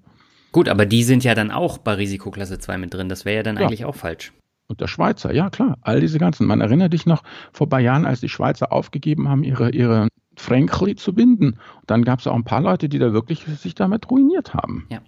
[0.52, 3.10] Gut, aber die sind ja dann auch bei Risikoklasse 2 mit drin.
[3.10, 3.63] Das wäre ja dann Ja.
[3.63, 4.34] eigentlich auch falsch.
[4.67, 6.46] Und der Schweizer, ja klar, all diese ganzen.
[6.46, 10.08] Man erinnert dich noch vor ein paar Jahren, als die Schweizer aufgegeben haben, ihre, ihre
[10.36, 11.52] Fränkli zu binden.
[11.52, 14.86] Und dann gab es auch ein paar Leute, die da wirklich sich damit ruiniert haben.
[14.91, 15.00] Ja.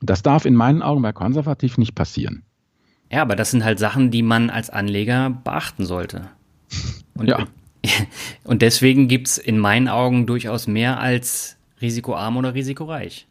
[0.00, 2.44] Das darf in meinen Augen bei konservativ nicht passieren.
[3.14, 6.30] Ja, aber das sind halt Sachen, die man als Anleger beachten sollte.
[7.16, 7.46] Und, Ja.
[8.42, 13.28] und deswegen gibt's in meinen Augen durchaus mehr als risikoarm oder risikoreich.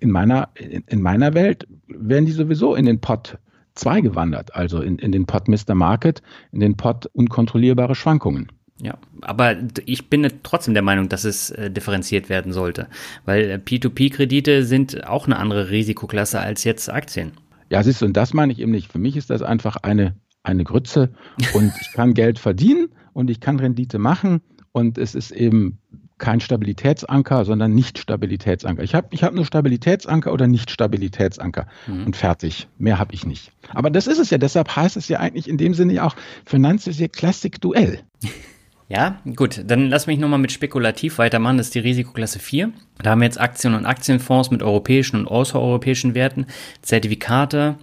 [0.00, 3.38] In meiner, in, in meiner Welt werden die sowieso in den Pot
[3.76, 5.74] 2 gewandert, also in, in den Pot Mr.
[5.74, 6.20] Market,
[6.52, 8.52] in den Pot unkontrollierbare Schwankungen.
[8.82, 12.86] Ja, aber ich bin trotzdem der Meinung, dass es äh, differenziert werden sollte,
[13.24, 17.32] weil äh, P2P-Kredite sind auch eine andere Risikoklasse als jetzt Aktien.
[17.70, 18.90] Ja, siehst du, und das meine ich eben nicht.
[18.92, 21.12] Für mich ist das einfach eine, eine Grütze
[21.54, 24.40] und ich kann Geld verdienen und ich kann Rendite machen
[24.72, 25.78] und es ist eben
[26.18, 28.82] kein Stabilitätsanker, sondern Nicht-Stabilitätsanker.
[28.82, 32.06] Ich habe ich hab nur Stabilitätsanker oder Nicht-Stabilitätsanker Mhm.
[32.06, 32.68] und fertig.
[32.76, 33.52] Mehr habe ich nicht.
[33.72, 34.36] Aber das ist es ja.
[34.36, 38.00] Deshalb heißt es ja eigentlich in dem Sinne ja auch Financial Classic Duell.
[38.90, 41.58] Ja, gut, dann lass mich nochmal mit spekulativ weitermachen.
[41.58, 42.72] Das ist die Risikoklasse 4.
[43.00, 46.46] Da haben wir jetzt Aktien und Aktienfonds mit europäischen und außereuropäischen Werten,
[46.82, 47.76] Zertifikate,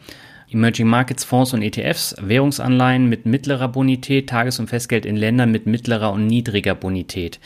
[0.52, 5.65] Emerging Markets Fonds und ETFs, Währungsanleihen mit mittlerer Bonität, Tages- und Festgeld in Ländern mit
[5.65, 7.39] mittlerer und niedriger Bonität.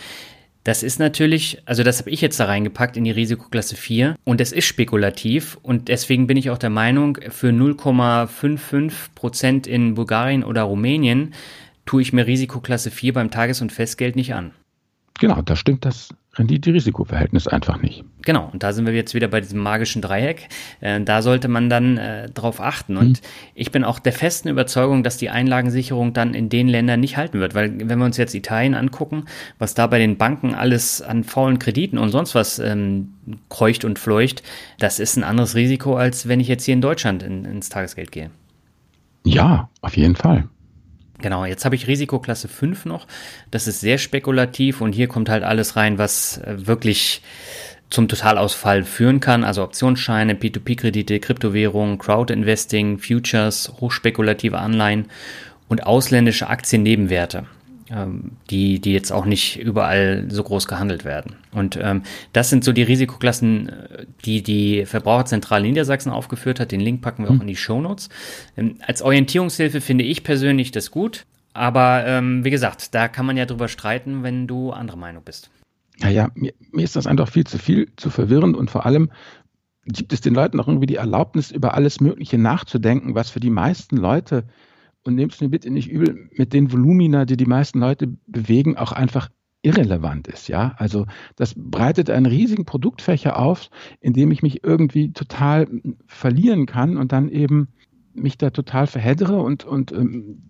[0.64, 4.42] Das ist natürlich, also das habe ich jetzt da reingepackt in die Risikoklasse 4 und
[4.42, 10.44] es ist spekulativ und deswegen bin ich auch der Meinung, für 0,55 Prozent in Bulgarien
[10.44, 11.34] oder Rumänien
[11.92, 14.52] tue ich mir Risikoklasse 4 beim Tages- und Festgeld nicht an.
[15.20, 18.06] Genau, da stimmt das Rendite-Risikoverhältnis einfach nicht.
[18.22, 20.48] Genau, und da sind wir jetzt wieder bei diesem magischen Dreieck.
[20.80, 22.96] Äh, da sollte man dann äh, drauf achten.
[22.96, 23.28] Und mhm.
[23.56, 27.42] ich bin auch der festen Überzeugung, dass die Einlagensicherung dann in den Ländern nicht halten
[27.42, 27.56] wird.
[27.56, 29.26] Weil wenn wir uns jetzt Italien angucken,
[29.60, 33.16] was da bei den Banken alles an faulen Krediten und sonst was ähm,
[33.50, 34.44] kreucht und fleucht,
[34.80, 38.14] das ist ein anderes Risiko, als wenn ich jetzt hier in Deutschland in, ins Tagesgeld
[38.14, 38.32] gehe.
[39.26, 40.48] Ja, auf jeden Fall.
[41.22, 43.08] Genau, jetzt habe ich Risikoklasse 5 noch.
[43.52, 47.22] Das ist sehr spekulativ und hier kommt halt alles rein, was äh, wirklich
[47.90, 55.08] zum Totalausfall führen kann, also Optionsscheine, P2P-Kredite, Kryptowährungen, Crowd-Investing, Futures, hochspekulative Anleihen
[55.68, 57.46] und ausländische Aktiennebenwerte,
[58.50, 61.36] die, die jetzt auch nicht überall so groß gehandelt werden.
[61.52, 66.72] Und ähm, das sind so die Risikoklassen, äh, die die Verbraucherzentrale Niedersachsen aufgeführt hat.
[66.72, 67.42] Den Link packen wir auch hm.
[67.42, 68.10] in die Shownotes.
[68.56, 71.26] Ähm, als Orientierungshilfe finde ich persönlich das gut.
[71.54, 75.50] Aber ähm, wie gesagt, da kann man ja drüber streiten, wenn du andere Meinung bist.
[76.00, 79.12] Naja, mir, mir ist das einfach viel zu viel, zu verwirrend und vor allem
[79.86, 83.50] gibt es den Leuten auch irgendwie die Erlaubnis, über alles Mögliche nachzudenken, was für die
[83.50, 84.46] meisten Leute,
[85.04, 88.78] und nehmt es mir bitte nicht übel, mit den Volumina, die die meisten Leute bewegen,
[88.78, 89.30] auch einfach
[89.64, 90.74] irrelevant ist, ja.
[90.78, 95.68] Also das breitet einen riesigen Produktfächer auf, in dem ich mich irgendwie total
[96.08, 97.70] verlieren kann und dann eben
[98.14, 100.50] mich da total verheddere und, und ähm,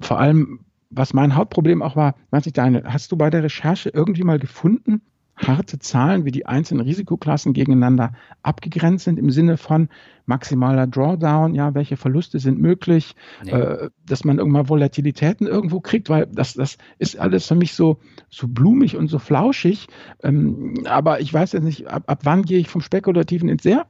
[0.00, 3.90] vor allem was mein Hauptproblem auch war, weiß ich, Daniel, hast du bei der Recherche
[3.90, 5.02] irgendwie mal gefunden,
[5.36, 9.88] harte Zahlen, wie die einzelnen Risikoklassen gegeneinander abgegrenzt sind im Sinne von
[10.24, 13.50] maximaler Drawdown, ja, welche Verluste sind möglich, nee.
[13.50, 18.00] äh, dass man irgendwann Volatilitäten irgendwo kriegt, weil das, das ist alles für mich so,
[18.28, 19.88] so blumig und so flauschig.
[20.22, 23.86] Ähm, aber ich weiß jetzt nicht, ab, ab wann gehe ich vom Spekulativen ins sehr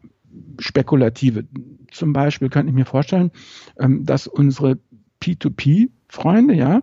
[0.58, 1.44] Spekulative.
[1.90, 3.30] Zum Beispiel könnte ich mir vorstellen,
[3.78, 4.78] ähm, dass unsere
[5.22, 6.82] P2P-Freunde, ja,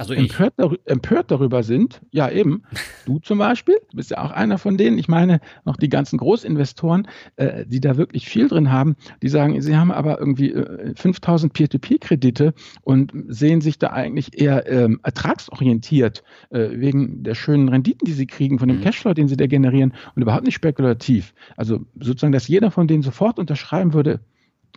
[0.00, 2.62] also empört, dar empört, darüber sind, ja eben,
[3.04, 6.16] du zum Beispiel, du bist ja auch einer von denen, ich meine auch die ganzen
[6.16, 10.94] Großinvestoren, äh, die da wirklich viel drin haben, die sagen, sie haben aber irgendwie äh,
[10.96, 18.06] 5000 Peer-to-Peer-Kredite und sehen sich da eigentlich eher ähm, ertragsorientiert äh, wegen der schönen Renditen,
[18.06, 18.84] die sie kriegen, von dem mhm.
[18.84, 21.34] Cashflow, den sie da generieren und überhaupt nicht spekulativ.
[21.58, 24.20] Also sozusagen, dass jeder von denen sofort unterschreiben würde,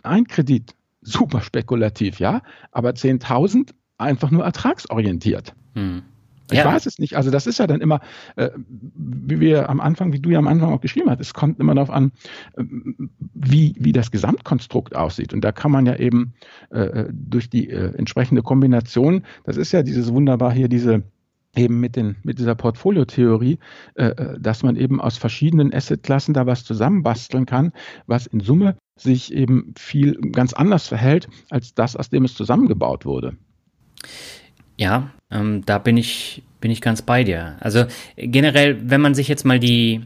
[0.02, 5.54] ein Kredit, super spekulativ, ja, aber 10.000 einfach nur ertragsorientiert.
[5.74, 6.02] Hm.
[6.50, 6.66] Ich ja.
[6.66, 7.16] weiß es nicht.
[7.16, 8.00] Also das ist ja dann immer,
[8.36, 8.50] äh,
[8.94, 11.74] wie wir am Anfang, wie du ja am Anfang auch geschrieben hast, es kommt immer
[11.74, 12.12] darauf an,
[12.56, 12.64] äh,
[13.32, 15.32] wie, wie das Gesamtkonstrukt aussieht.
[15.32, 16.34] Und da kann man ja eben
[16.70, 21.02] äh, durch die äh, entsprechende Kombination, das ist ja dieses wunderbar hier, diese
[21.56, 23.58] eben mit, den, mit dieser Portfoliotheorie,
[23.94, 27.72] äh, äh, dass man eben aus verschiedenen Assetklassen da was zusammenbasteln kann,
[28.06, 33.06] was in Summe sich eben viel ganz anders verhält als das, aus dem es zusammengebaut
[33.06, 33.36] wurde.
[34.76, 37.56] Ja, ähm, da bin ich, bin ich ganz bei dir.
[37.60, 37.84] Also
[38.16, 40.02] generell, wenn man sich jetzt mal die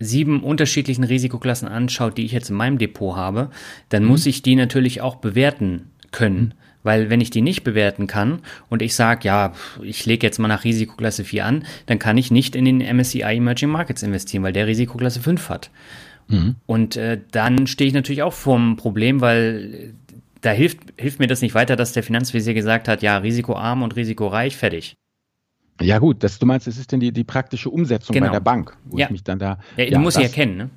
[0.00, 3.50] sieben unterschiedlichen Risikoklassen anschaut, die ich jetzt in meinem Depot habe,
[3.88, 4.10] dann mhm.
[4.10, 6.40] muss ich die natürlich auch bewerten können.
[6.40, 6.52] Mhm.
[6.84, 8.38] Weil wenn ich die nicht bewerten kann
[8.68, 12.30] und ich sage, ja, ich lege jetzt mal nach Risikoklasse 4 an, dann kann ich
[12.30, 15.70] nicht in den MSCI Emerging Markets investieren, weil der Risikoklasse 5 hat.
[16.28, 16.54] Mhm.
[16.66, 19.94] Und äh, dann stehe ich natürlich auch vor einem Problem, weil
[20.48, 23.96] da hilft, hilft mir das nicht weiter, dass der Finanzvisier gesagt hat, ja, risikoarm und
[23.96, 24.94] risikoreich, fertig.
[25.78, 28.26] Ja gut, das, du meinst, es ist denn die, die praktische Umsetzung genau.
[28.26, 29.04] bei der Bank, wo ja.
[29.04, 29.58] ich mich dann da...
[29.76, 30.70] Ja, du ja, musst sie erkennen, ne?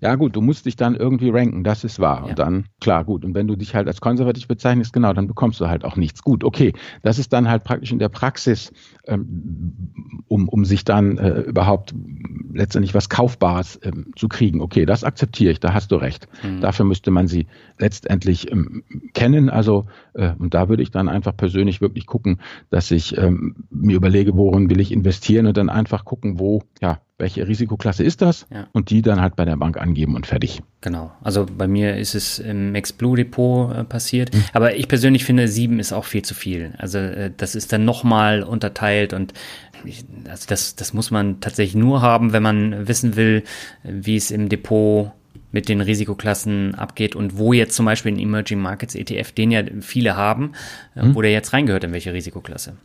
[0.00, 2.22] Ja gut, du musst dich dann irgendwie ranken, das ist wahr.
[2.22, 2.30] Ja.
[2.30, 3.24] Und dann, klar, gut.
[3.24, 6.22] Und wenn du dich halt als konservativ bezeichnest, genau, dann bekommst du halt auch nichts.
[6.22, 6.72] Gut, okay.
[7.02, 8.72] Das ist dann halt praktisch in der Praxis,
[9.06, 11.94] ähm, um, um sich dann äh, überhaupt
[12.52, 14.60] letztendlich was Kaufbares ähm, zu kriegen.
[14.60, 16.28] Okay, das akzeptiere ich, da hast du recht.
[16.42, 16.60] Mhm.
[16.60, 17.46] Dafür müsste man sie
[17.78, 18.82] letztendlich ähm,
[19.12, 19.50] kennen.
[19.50, 23.96] Also, äh, und da würde ich dann einfach persönlich wirklich gucken, dass ich ähm, mir
[23.96, 28.46] überlege, worin will ich investieren und dann einfach gucken, wo, ja, welche Risikoklasse ist das
[28.52, 28.66] ja.
[28.72, 30.62] und die dann halt bei der Bank angeben und fertig.
[30.80, 34.44] Genau, also bei mir ist es im Max-Blue Depot äh, passiert, mhm.
[34.52, 36.72] aber ich persönlich finde, sieben ist auch viel zu viel.
[36.78, 39.34] Also äh, das ist dann nochmal unterteilt und
[39.84, 43.44] ich, also das, das muss man tatsächlich nur haben, wenn man wissen will,
[43.82, 45.12] wie es im Depot
[45.52, 49.62] mit den Risikoklassen abgeht und wo jetzt zum Beispiel ein Emerging Markets ETF, den ja
[49.80, 50.52] viele haben,
[50.94, 51.14] mhm.
[51.14, 52.76] wo der jetzt reingehört, in welche Risikoklasse.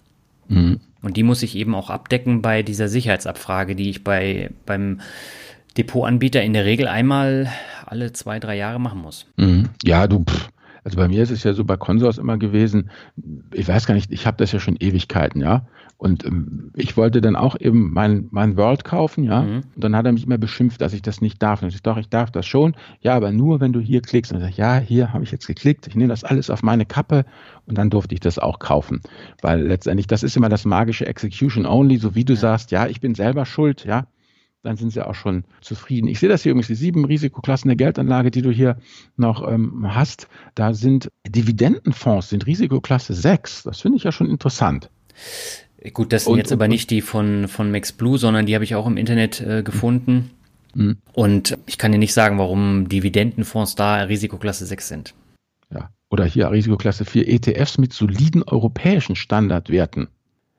[0.48, 0.80] Mhm.
[1.02, 5.02] Und die muss ich eben auch abdecken bei dieser Sicherheitsabfrage, die ich bei, beim
[5.78, 7.50] Depotanbieter in der Regel einmal
[7.86, 9.28] alle zwei, drei Jahre machen muss.
[9.38, 9.70] Mhm.
[9.84, 10.50] Ja, du, pff,
[10.86, 12.92] also bei mir ist es ja so bei Consors immer gewesen,
[13.52, 15.66] ich weiß gar nicht, ich habe das ja schon Ewigkeiten, ja.
[15.98, 19.42] Und ähm, ich wollte dann auch eben mein, mein World kaufen, ja.
[19.42, 19.64] Mhm.
[19.74, 21.64] Und dann hat er mich immer beschimpft, dass ich das nicht darf.
[21.64, 22.76] Und ich doch, ich darf das schon.
[23.02, 24.32] Ja, aber nur, wenn du hier klickst.
[24.32, 25.88] Und ich sage, ja, hier habe ich jetzt geklickt.
[25.88, 27.26] Ich nehme das alles auf meine Kappe.
[27.66, 29.02] Und dann durfte ich das auch kaufen.
[29.42, 32.40] Weil letztendlich, das ist immer das magische Execution Only, so wie du ja.
[32.40, 34.06] sagst, ja, ich bin selber schuld, ja
[34.66, 36.08] dann sind sie auch schon zufrieden.
[36.08, 38.78] Ich sehe das hier übrigens, die sieben Risikoklassen der Geldanlage, die du hier
[39.16, 43.64] noch ähm, hast, da sind Dividendenfonds, sind Risikoklasse 6.
[43.64, 44.90] Das finde ich ja schon interessant.
[45.94, 48.64] Gut, das sind und, jetzt aber nicht die von, von Max Blue, sondern die habe
[48.64, 50.32] ich auch im Internet äh, gefunden.
[50.74, 50.98] Mhm.
[51.14, 55.14] Und ich kann dir nicht sagen, warum Dividendenfonds da Risikoklasse 6 sind.
[55.74, 60.08] Ja, oder hier Risikoklasse 4 ETFs mit soliden europäischen Standardwerten.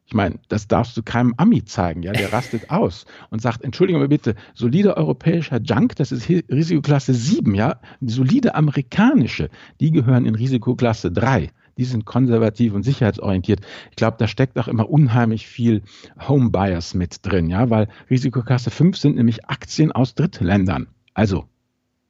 [0.07, 4.01] Ich meine, das darfst du keinem Ami zeigen, ja, der rastet aus und sagt, entschuldigung
[4.01, 10.37] mal bitte, solide europäischer Junk, das ist Risikoklasse 7, ja, solide amerikanische, die gehören in
[10.37, 11.51] Risikoklasse 3.
[11.79, 13.61] Die sind konservativ und sicherheitsorientiert.
[13.90, 15.83] Ich glaube, da steckt auch immer unheimlich viel
[16.27, 20.87] Home Bias mit drin, ja, weil Risikoklasse 5 sind nämlich Aktien aus Drittländern.
[21.12, 21.45] Also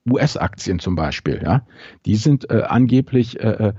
[0.09, 1.67] US-Aktien zum Beispiel, ja,
[2.05, 3.73] die sind äh, angeblich äh, äh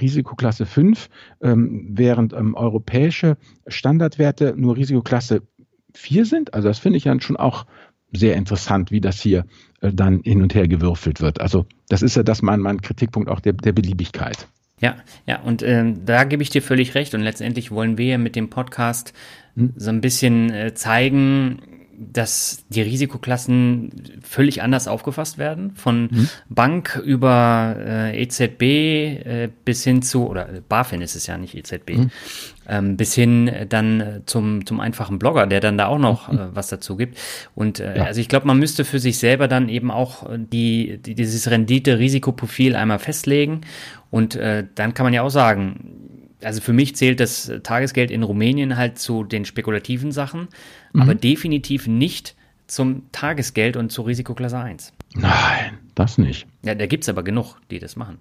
[0.00, 1.10] Risikoklasse 5,
[1.42, 5.42] ähm, während ähm, europäische Standardwerte nur Risikoklasse
[5.92, 6.54] 4 sind.
[6.54, 7.66] Also das finde ich dann schon auch
[8.12, 9.44] sehr interessant, wie das hier
[9.80, 11.40] äh, dann hin und her gewürfelt wird.
[11.40, 14.48] Also das ist ja das mein, mein Kritikpunkt auch der, der Beliebigkeit.
[14.80, 17.14] Ja, ja, und ähm, da gebe ich dir völlig recht.
[17.14, 19.12] Und letztendlich wollen wir mit dem Podcast
[19.54, 19.72] hm.
[19.76, 21.60] so ein bisschen äh, zeigen,
[22.00, 23.90] dass die Risikoklassen
[24.22, 26.28] völlig anders aufgefasst werden, von mhm.
[26.48, 31.90] Bank über äh, EZB äh, bis hin zu, oder BaFin ist es ja nicht EZB,
[31.90, 32.10] mhm.
[32.68, 36.38] ähm, bis hin dann zum, zum einfachen Blogger, der dann da auch noch mhm.
[36.38, 37.18] äh, was dazu gibt.
[37.54, 38.04] Und äh, ja.
[38.04, 42.76] also ich glaube, man müsste für sich selber dann eben auch die, die dieses Rendite-Risikoprofil
[42.76, 43.62] einmal festlegen.
[44.10, 45.98] Und äh, dann kann man ja auch sagen,
[46.42, 50.48] also für mich zählt das Tagesgeld in Rumänien halt zu den spekulativen Sachen,
[50.92, 51.02] mhm.
[51.02, 54.92] aber definitiv nicht zum Tagesgeld und zur Risikoklasse 1.
[55.14, 56.46] Nein, das nicht.
[56.64, 58.18] Ja, da gibt es aber genug, die das machen.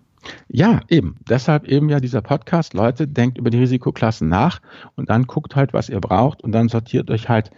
[0.49, 1.17] Ja, eben.
[1.29, 2.73] Deshalb eben ja dieser Podcast.
[2.73, 4.61] Leute, denkt über die Risikoklassen nach
[4.95, 7.51] und dann guckt halt, was ihr braucht und dann sortiert euch halt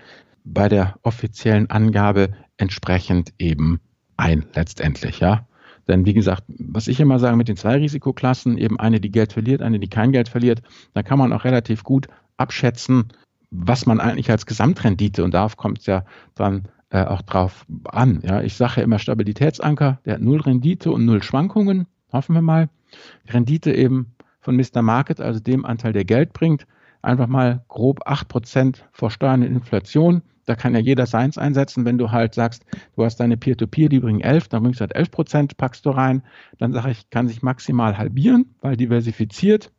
[0.43, 3.79] bei der offiziellen Angabe entsprechend eben
[4.17, 5.47] ein, letztendlich, ja.
[5.87, 9.33] Denn wie gesagt, was ich immer sage mit den zwei Risikoklassen, eben eine, die Geld
[9.33, 10.61] verliert, eine, die kein Geld verliert,
[10.93, 13.11] da kann man auch relativ gut abschätzen,
[13.51, 18.21] was man eigentlich als Gesamtrendite und darauf kommt es ja dann äh, auch drauf an.
[18.23, 22.41] Ja, ich sage ja immer Stabilitätsanker, der hat null Rendite und null Schwankungen, hoffen wir
[22.41, 22.69] mal.
[23.27, 24.81] Rendite eben von Mr.
[24.81, 26.65] Market, also dem Anteil, der Geld bringt,
[27.01, 30.21] einfach mal grob 8% vor Steuern und Inflation.
[30.45, 33.89] Da kann ja jeder seins einsetzen, wenn du halt sagst, du hast deine Peer-to-Peer, -Peer,
[33.89, 36.23] die bringen 11, dann bringst du halt 11 Prozent, packst du rein.
[36.57, 39.71] Dann sage ich, kann sich maximal halbieren, weil diversifiziert.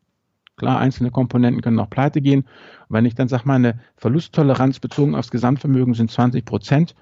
[0.60, 2.40] Klar, einzelne Komponenten können auch pleite gehen.
[2.42, 6.94] Und wenn ich dann sage, meine Verlusttoleranz bezogen aufs Gesamtvermögen sind 20 Prozent,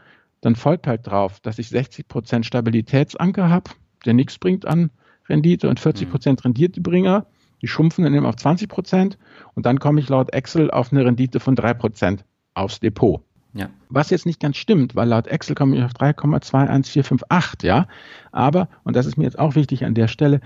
[0.42, 3.72] dann folgt halt drauf, dass ich 60 Prozent Stabilitätsanker habe,
[4.06, 4.90] der nichts bringt an
[5.28, 7.26] Rendite und 40 Prozent Renditebringer.
[7.60, 9.18] Die schrumpfen dann eben auf 20 Prozent
[9.54, 13.24] und dann komme ich laut Excel auf eine Rendite von 3 Prozent aufs Depot.
[13.54, 13.70] Ja.
[13.88, 17.88] Was jetzt nicht ganz stimmt, weil laut Excel komme ich auf 3,21458, ja.
[18.30, 20.40] Aber, und das ist mir jetzt auch wichtig an der Stelle,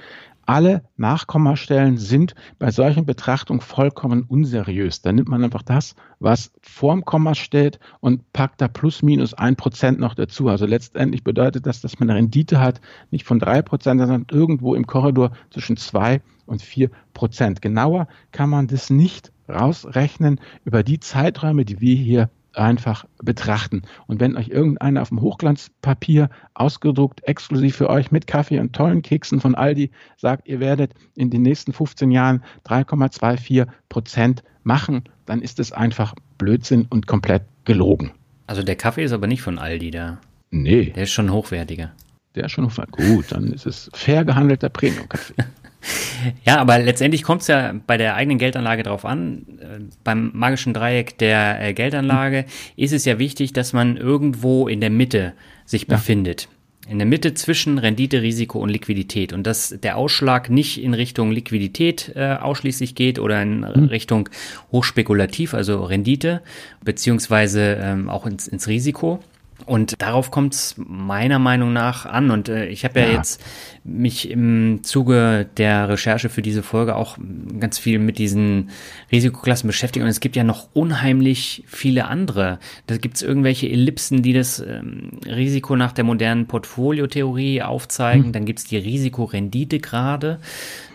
[0.47, 5.03] alle Nachkommastellen sind bei solchen Betrachtungen vollkommen unseriös.
[5.03, 9.57] Da nimmt man einfach das, was vorm Komma steht und packt da plus minus ein
[9.57, 10.49] Prozent noch dazu.
[10.49, 14.75] Also letztendlich bedeutet das, dass man eine Rendite hat, nicht von drei Prozent, sondern irgendwo
[14.75, 17.63] im Korridor zwischen zwei und vier Prozent.
[17.63, 23.83] Genauer kann man das nicht rausrechnen über die Zeiträume, die wir hier einfach betrachten.
[24.07, 29.03] Und wenn euch irgendeiner auf dem Hochglanzpapier ausgedruckt, exklusiv für euch mit Kaffee und tollen
[29.03, 35.43] Keksen von Aldi sagt, ihr werdet in den nächsten 15 Jahren 3,24 Prozent machen, dann
[35.43, 38.13] ist es einfach Blödsinn und komplett gelogen.
[38.47, 40.19] Also der Kaffee ist aber nicht von Aldi da.
[40.51, 40.93] Nee.
[40.95, 41.93] Der ist schon hochwertiger.
[42.35, 43.15] Der ist schon hochwertiger.
[43.15, 45.35] Gut, dann ist es fair gehandelter Premium-Kaffee.
[46.45, 49.45] Ja, aber letztendlich kommt es ja bei der eigenen Geldanlage drauf an.
[49.61, 54.81] Äh, beim magischen Dreieck der äh, Geldanlage ist es ja wichtig, dass man irgendwo in
[54.81, 55.33] der Mitte
[55.65, 55.97] sich ja.
[55.97, 56.49] befindet.
[56.89, 59.33] In der Mitte zwischen Rendite, Risiko und Liquidität.
[59.33, 63.85] Und dass der Ausschlag nicht in Richtung Liquidität äh, ausschließlich geht oder in mhm.
[63.85, 64.29] Richtung
[64.73, 66.43] hochspekulativ, also Rendite,
[66.85, 69.21] beziehungsweise ähm, auch ins, ins Risiko.
[69.67, 72.31] Und darauf kommt es meiner Meinung nach an.
[72.31, 73.43] Und äh, ich habe ja, ja, jetzt
[73.85, 77.19] mich im Zuge der Recherche für diese Folge auch
[77.59, 78.71] ganz viel mit diesen
[79.11, 80.03] Risikoklassen beschäftigt.
[80.03, 82.59] Und es gibt ja noch unheimlich viele andere.
[82.87, 88.27] Da gibt es irgendwelche Ellipsen, die das ähm, Risiko nach der modernen Portfoliotheorie aufzeigen.
[88.27, 88.33] Hm.
[88.33, 90.41] Dann gibt es die Risikorenditegrade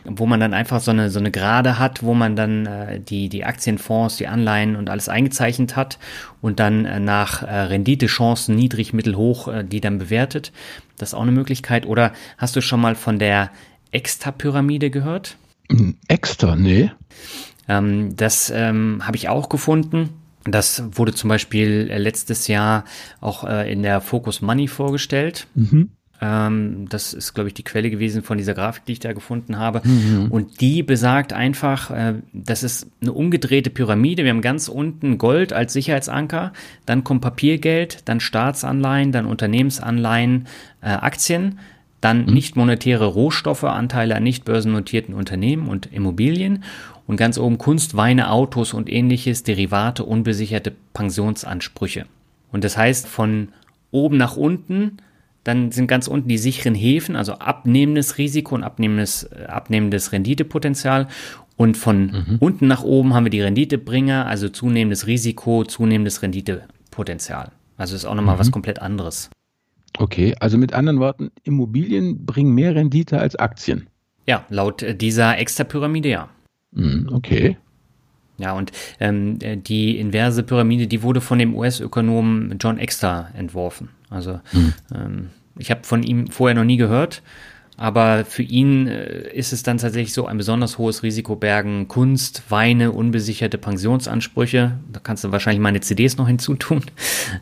[0.10, 3.30] wo man dann einfach so eine, so eine Gerade hat, wo man dann äh, die,
[3.30, 6.00] die Aktienfonds, die Anleihen und alles eingezeichnet hat
[6.42, 10.52] und dann äh, nach äh, Renditechancen niedrig, mittel, hoch äh, die dann bewertet.
[10.98, 11.86] Das ist auch eine Möglichkeit.
[11.86, 13.52] Oder hast du schon mal von der
[13.92, 15.38] Extra-Pyramide gehört?
[16.08, 16.92] Extra, nee.
[17.68, 20.10] Ähm, das ähm, habe ich auch gefunden.
[20.46, 22.86] Das wurde zum Beispiel äh, letztes Jahr
[23.20, 25.48] auch äh, in der Focus Money vorgestellt.
[25.56, 25.90] Mhm.
[26.20, 29.58] Ähm, das ist, glaube ich, die Quelle gewesen von dieser Grafik, die ich da gefunden
[29.58, 29.82] habe.
[29.84, 30.28] Mhm.
[30.32, 34.24] Und die besagt einfach, äh, das ist eine umgedrehte Pyramide.
[34.24, 36.54] Wir haben ganz unten Gold als Sicherheitsanker,
[36.86, 40.48] dann kommt Papiergeld, dann Staatsanleihen, dann Unternehmensanleihen,
[40.82, 41.60] äh, Aktien,
[42.02, 42.34] dann mhm.
[42.34, 46.64] nicht monetäre Rohstoffe, Anteile an nicht börsennotierten Unternehmen und Immobilien
[47.06, 52.06] und ganz oben Kunst, Weine, Autos und ähnliches, Derivate, unbesicherte Pensionsansprüche.
[52.52, 53.50] Und das heißt, von
[53.92, 54.98] oben nach unten
[55.48, 61.08] dann sind ganz unten die sicheren Häfen, also abnehmendes Risiko und abnehmendes, äh, abnehmendes Renditepotenzial.
[61.56, 62.38] Und von mhm.
[62.40, 67.52] unten nach oben haben wir die Renditebringer, also zunehmendes Risiko, zunehmendes Renditepotenzial.
[67.78, 68.40] Also ist auch nochmal mhm.
[68.40, 69.30] was komplett anderes.
[69.98, 73.88] Okay, also mit anderen Worten, Immobilien bringen mehr Rendite als Aktien.
[74.28, 76.30] Ja, laut äh, dieser Extra-Pyramide ja.
[76.72, 77.58] Mhm, okay.
[78.38, 83.90] Ja, und ähm, äh, die inverse Pyramide, die wurde von dem US-Ökonomen John Exter entworfen.
[84.10, 84.74] Also mhm.
[84.94, 85.30] ähm,
[85.60, 87.22] ich habe von ihm vorher noch nie gehört,
[87.78, 92.44] aber für ihn äh, ist es dann tatsächlich so ein besonders hohes Risiko bergen Kunst,
[92.50, 94.80] Weine, unbesicherte Pensionsansprüche.
[94.92, 96.84] Da kannst du wahrscheinlich meine CDs noch hinzutun.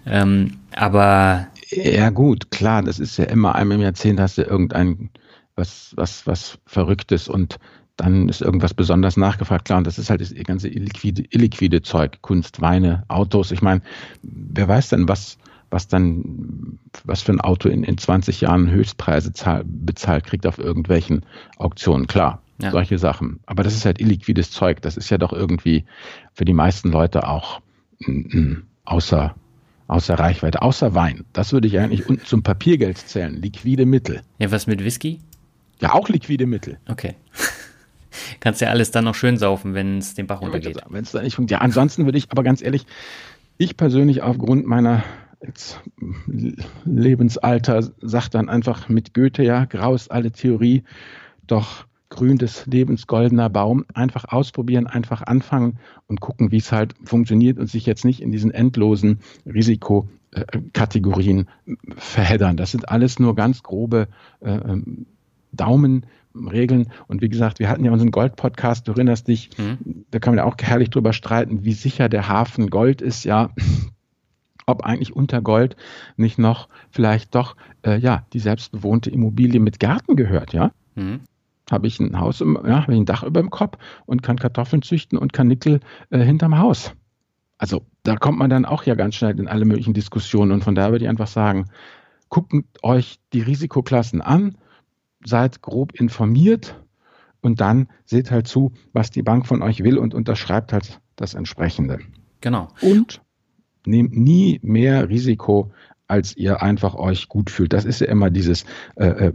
[0.05, 5.09] ähm, aber ja gut, klar, das ist ja immer einmal im Jahrzehnt hast du irgendein
[5.55, 7.57] was was was Verrücktes und
[7.97, 9.65] dann ist irgendwas besonders nachgefragt.
[9.65, 13.51] Klar, und das ist halt das ganze illiquide, illiquide Zeug, Kunst, Weine, Autos.
[13.51, 13.81] Ich meine,
[14.21, 15.37] wer weiß denn, was
[15.75, 20.57] was dann, was für ein Auto in, in 20 Jahren Höchstpreise zahl, bezahlt kriegt auf
[20.57, 21.25] irgendwelchen
[21.57, 22.07] Auktionen.
[22.07, 22.71] Klar, ja.
[22.71, 23.41] solche Sachen.
[23.45, 24.81] Aber das ist halt illiquides Zeug.
[24.81, 25.83] Das ist ja doch irgendwie
[26.33, 27.59] für die meisten Leute auch
[28.85, 29.35] außer,
[29.87, 31.25] außer Reichweite, außer Wein.
[31.33, 33.35] Das würde ich eigentlich unten zum Papiergeld zählen.
[33.35, 34.21] Liquide Mittel.
[34.39, 35.19] Ja, was mit Whisky?
[35.81, 36.77] Ja, auch liquide Mittel.
[36.87, 37.15] Okay.
[38.39, 40.77] Kannst ja alles dann noch schön saufen, wenn es den Bach runtergeht.
[40.87, 41.61] Wenn es da nicht funktioniert.
[41.61, 42.85] Ja, ansonsten würde ich aber ganz ehrlich,
[43.57, 45.03] ich persönlich aufgrund meiner
[46.85, 50.83] Lebensalter sagt dann einfach mit Goethe, ja, graus alle Theorie,
[51.47, 53.85] doch grün des Lebens goldener Baum.
[53.93, 58.31] Einfach ausprobieren, einfach anfangen und gucken, wie es halt funktioniert und sich jetzt nicht in
[58.31, 61.49] diesen endlosen Risikokategorien
[61.97, 62.55] verheddern.
[62.57, 64.07] Das sind alles nur ganz grobe
[64.41, 65.05] äh, ähm,
[65.51, 66.91] Daumenregeln.
[67.07, 70.05] Und wie gesagt, wir hatten ja unseren Gold-Podcast, du erinnerst dich, mhm.
[70.11, 73.23] da kann man ja auch herrlich drüber streiten, wie sicher der Hafen Gold ist.
[73.25, 73.51] Ja,
[74.65, 75.75] ob eigentlich unter Gold
[76.17, 77.55] nicht noch vielleicht doch
[77.85, 80.71] äh, ja die selbstbewohnte Immobilie mit Garten gehört, ja?
[80.95, 81.21] Mhm.
[81.69, 84.37] Habe ich ein Haus, im, ja, habe ich ein Dach über dem Kopf und kann
[84.37, 85.79] Kartoffeln züchten und kann Nickel
[86.11, 86.93] äh, hinterm Haus.
[87.57, 90.75] Also da kommt man dann auch ja ganz schnell in alle möglichen Diskussionen und von
[90.75, 91.65] daher würde ich einfach sagen,
[92.29, 92.53] guckt
[92.83, 94.57] euch die Risikoklassen an,
[95.23, 96.75] seid grob informiert
[97.41, 101.33] und dann seht halt zu, was die Bank von euch will und unterschreibt halt das
[101.33, 101.99] entsprechende.
[102.41, 102.67] Genau.
[102.81, 103.21] Und
[103.87, 105.71] nehmt nie mehr Risiko,
[106.07, 107.73] als ihr einfach euch gut fühlt.
[107.73, 108.65] Das ist ja immer dieses
[108.95, 109.33] äh, äh,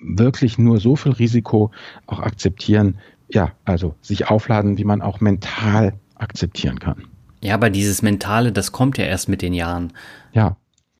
[0.00, 1.70] wirklich nur so viel Risiko
[2.06, 2.98] auch akzeptieren.
[3.28, 7.04] Ja, also sich aufladen, wie man auch mental akzeptieren kann.
[7.40, 9.92] Ja, aber dieses Mentale, das kommt ja erst mit den Jahren.
[10.32, 10.56] Ja.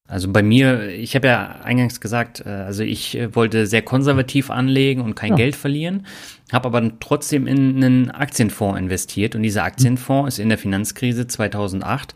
[0.07, 4.51] Also bei mir, ich habe ja eingangs gesagt, äh, also ich äh, wollte sehr konservativ
[4.51, 5.37] anlegen und kein ja.
[5.37, 6.07] Geld verlieren,
[6.53, 12.13] habe aber trotzdem in einen Aktienfonds investiert und dieser Aktienfonds ist in der Finanzkrise 2008
[12.13, 12.15] äh,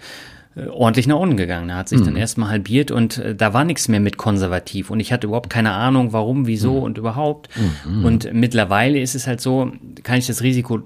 [0.66, 1.68] ordentlich nach unten gegangen.
[1.70, 2.06] Er hat sich mhm.
[2.06, 5.50] dann erstmal halbiert und äh, da war nichts mehr mit konservativ und ich hatte überhaupt
[5.50, 6.82] keine Ahnung, warum, wieso mhm.
[6.82, 7.48] und überhaupt.
[7.86, 8.04] Mhm.
[8.04, 10.80] Und mittlerweile ist es halt so, kann ich das Risiko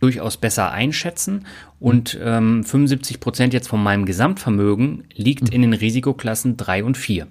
[0.00, 1.46] durchaus besser einschätzen
[1.78, 5.52] und ähm, 75 Prozent jetzt von meinem Gesamtvermögen liegt mhm.
[5.52, 7.28] in den Risikoklassen 3 und 4.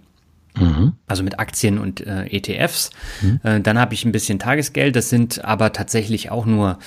[0.58, 0.94] Mhm.
[1.08, 2.92] Also mit Aktien und äh, ETFs.
[3.22, 3.40] Mhm.
[3.44, 6.80] Äh, dann habe ich ein bisschen Tagesgeld, das sind aber tatsächlich auch nur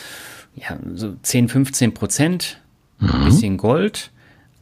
[0.55, 2.61] ja, so 10, 15 Prozent.
[3.01, 4.13] Ein bisschen Gold,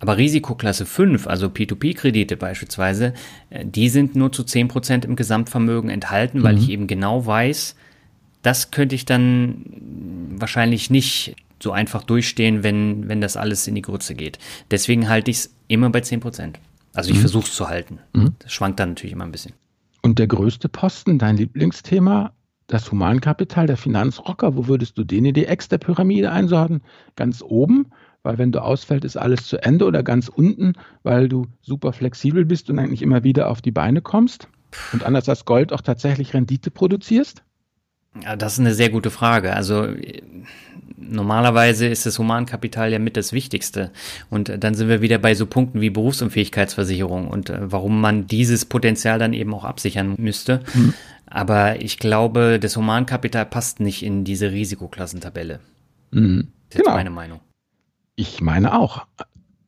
[0.03, 3.15] aber Risikoklasse 5, also P2P-Kredite beispielsweise,
[3.51, 6.61] äh, die sind nur zu 10% im Gesamtvermögen enthalten, weil mhm.
[6.61, 7.77] ich eben genau weiß,
[8.43, 9.65] das könnte ich dann
[10.35, 14.41] wahrscheinlich nicht so einfach durchstehen, wenn, wenn das alles in die Grütze geht.
[14.73, 16.55] Deswegen halte ich es immer bei 10%.
[16.95, 17.21] Also ich mhm.
[17.21, 18.01] versuche es zu halten.
[18.13, 18.35] Mhm.
[18.41, 19.53] Das schwankt dann natürlich immer ein bisschen.
[20.03, 22.33] Und der größte Posten, dein Lieblingsthema,
[22.67, 26.83] das Humankapital, der Finanzrocker, wo würdest du den in die Ex der Pyramide einsorten?
[27.15, 27.87] Ganz oben
[28.23, 32.45] weil wenn du ausfällt, ist alles zu Ende oder ganz unten, weil du super flexibel
[32.45, 34.49] bist und eigentlich immer wieder auf die Beine kommst
[34.93, 37.43] und anders als Gold auch tatsächlich Rendite produzierst?
[38.23, 39.55] Ja, das ist eine sehr gute Frage.
[39.55, 39.89] Also
[40.97, 43.91] normalerweise ist das Humankapital ja mit das Wichtigste.
[44.31, 48.65] Und dann sind wir wieder bei so Punkten wie Berufsunfähigkeitsversicherung und äh, warum man dieses
[48.65, 50.61] Potenzial dann eben auch absichern müsste.
[50.73, 50.95] Hm.
[51.27, 55.61] Aber ich glaube, das Humankapital passt nicht in diese Risikoklassentabelle.
[56.11, 56.49] Mhm.
[56.69, 56.97] Das ist genau.
[56.97, 57.41] meine Meinung.
[58.17, 59.07] Ich meine auch.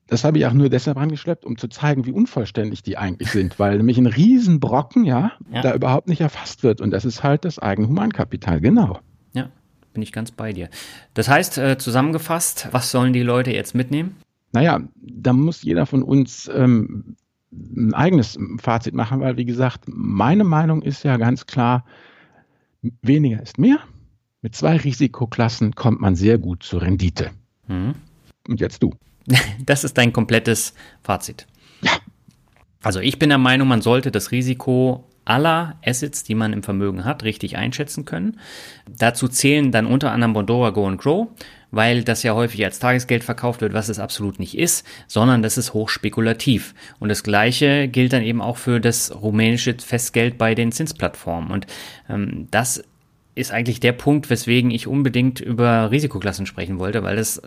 [0.07, 3.59] das habe ich auch nur deshalb angeschleppt, um zu zeigen, wie unvollständig die eigentlich sind,
[3.59, 6.81] weil nämlich ein Riesenbrocken, ja, ja, da überhaupt nicht erfasst wird.
[6.81, 9.01] Und das ist halt das eigene Humankapital, genau.
[9.33, 9.49] Ja,
[9.93, 10.69] bin ich ganz bei dir.
[11.15, 14.17] Das heißt, äh, zusammengefasst, was sollen die Leute jetzt mitnehmen?
[14.53, 17.17] Naja, da muss jeder von uns ähm,
[17.51, 21.85] ein eigenes Fazit machen, weil, wie gesagt, meine Meinung ist ja ganz klar,
[23.03, 23.79] weniger ist mehr.
[24.43, 27.31] Mit zwei Risikoklassen kommt man sehr gut zur Rendite.
[27.67, 27.95] Mhm.
[28.49, 28.91] Und jetzt du.
[29.65, 31.47] Das ist dein komplettes Fazit.
[31.81, 31.93] Ja.
[32.83, 37.05] Also ich bin der Meinung, man sollte das Risiko aller Assets, die man im Vermögen
[37.05, 38.39] hat, richtig einschätzen können.
[38.87, 41.29] Dazu zählen dann unter anderem Bondora Go and Grow,
[41.71, 45.57] weil das ja häufig als Tagesgeld verkauft wird, was es absolut nicht ist, sondern das
[45.57, 46.75] ist hochspekulativ.
[47.01, 51.51] Und das Gleiche gilt dann eben auch für das rumänische Festgeld bei den Zinsplattformen.
[51.51, 51.67] Und
[52.09, 52.85] ähm, das
[53.35, 57.43] ist eigentlich der Punkt, weswegen ich unbedingt über Risikoklassen sprechen wollte, weil das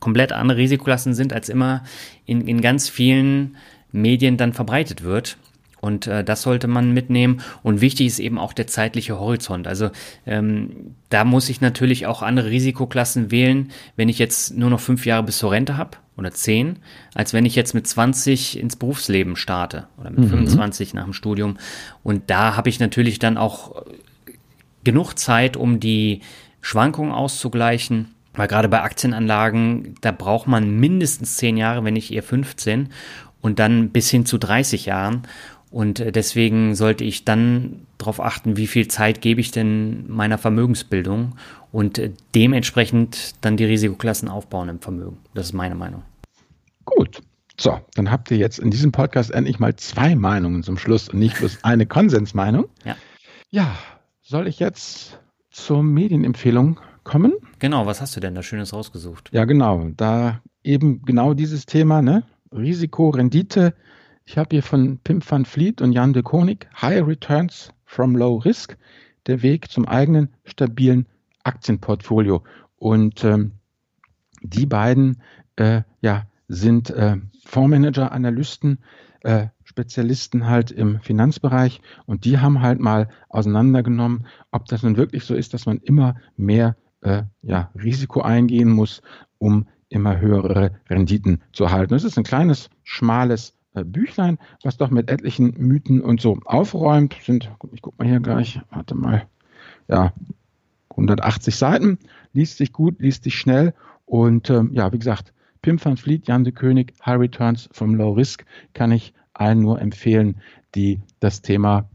[0.00, 1.84] komplett andere Risikoklassen sind, als immer
[2.24, 3.56] in, in ganz vielen
[3.92, 5.38] Medien dann verbreitet wird.
[5.80, 7.42] Und äh, das sollte man mitnehmen.
[7.62, 9.66] Und wichtig ist eben auch der zeitliche Horizont.
[9.68, 9.90] Also
[10.26, 15.06] ähm, da muss ich natürlich auch andere Risikoklassen wählen, wenn ich jetzt nur noch fünf
[15.06, 16.78] Jahre bis zur Rente habe oder zehn,
[17.14, 20.30] als wenn ich jetzt mit 20 ins Berufsleben starte oder mit mhm.
[20.30, 21.58] 25 nach dem Studium.
[22.02, 23.84] Und da habe ich natürlich dann auch
[24.82, 26.20] genug Zeit, um die
[26.62, 32.22] Schwankungen auszugleichen weil gerade bei Aktienanlagen, da braucht man mindestens 10 Jahre, wenn nicht eher
[32.22, 32.90] 15
[33.40, 35.22] und dann bis hin zu 30 Jahren.
[35.70, 40.38] Und äh, deswegen sollte ich dann darauf achten, wie viel Zeit gebe ich denn meiner
[40.38, 41.36] Vermögensbildung
[41.72, 45.18] und äh, dementsprechend dann die Risikoklassen aufbauen im Vermögen.
[45.34, 46.02] Das ist meine Meinung.
[46.84, 47.20] Gut.
[47.58, 51.18] So, dann habt ihr jetzt in diesem Podcast endlich mal zwei Meinungen zum Schluss und
[51.18, 52.66] nicht bloß eine Konsensmeinung.
[52.84, 52.96] Ja.
[53.50, 53.76] Ja,
[54.22, 55.18] soll ich jetzt
[55.50, 57.34] zur Medienempfehlung kommen.
[57.58, 59.30] Genau, was hast du denn da Schönes rausgesucht?
[59.32, 59.88] Ja, genau.
[59.96, 62.24] Da eben genau dieses Thema, ne?
[62.52, 63.74] Risiko, Rendite.
[64.24, 68.36] Ich habe hier von Pim van Vliet und Jan de Konig High Returns from Low
[68.38, 68.76] Risk,
[69.26, 71.06] der Weg zum eigenen stabilen
[71.44, 72.42] Aktienportfolio.
[72.76, 73.52] Und ähm,
[74.42, 75.22] die beiden
[75.54, 78.78] äh, ja, sind äh, Fondsmanager, Analysten,
[79.22, 85.24] äh, Spezialisten halt im Finanzbereich und die haben halt mal auseinandergenommen, ob das nun wirklich
[85.24, 89.02] so ist, dass man immer mehr äh, ja, Risiko eingehen muss,
[89.38, 91.94] um immer höhere Renditen zu erhalten.
[91.94, 97.16] Es ist ein kleines, schmales äh, Büchlein, was doch mit etlichen Mythen und so aufräumt.
[97.22, 99.26] Sind, ich gucke mal hier gleich, warte mal,
[99.88, 100.12] ja,
[100.90, 101.98] 180 Seiten,
[102.32, 103.74] liest sich gut, liest sich schnell
[104.06, 105.32] und ähm, ja, wie gesagt,
[105.62, 109.80] Pim van Vliet, Jan de König, High Returns vom Low Risk kann ich allen nur
[109.80, 110.40] empfehlen,
[110.74, 111.88] die das Thema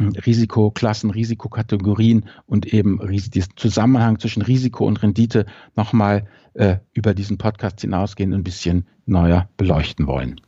[0.00, 5.46] Risikoklassen, Risikokategorien und eben diesen Zusammenhang zwischen Risiko und Rendite
[5.76, 10.40] nochmal äh, über diesen Podcast hinausgehen und ein bisschen neuer beleuchten wollen.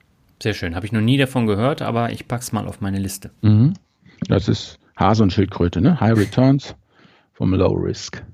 [0.43, 0.75] Sehr schön.
[0.75, 3.31] Habe ich noch nie davon gehört, aber ich packe es mal auf meine Liste.
[3.43, 3.75] Mhm.
[4.29, 6.01] Das ist Hase und Schildkröte, ne?
[6.01, 6.75] High Returns
[7.33, 8.25] vom Low Risk.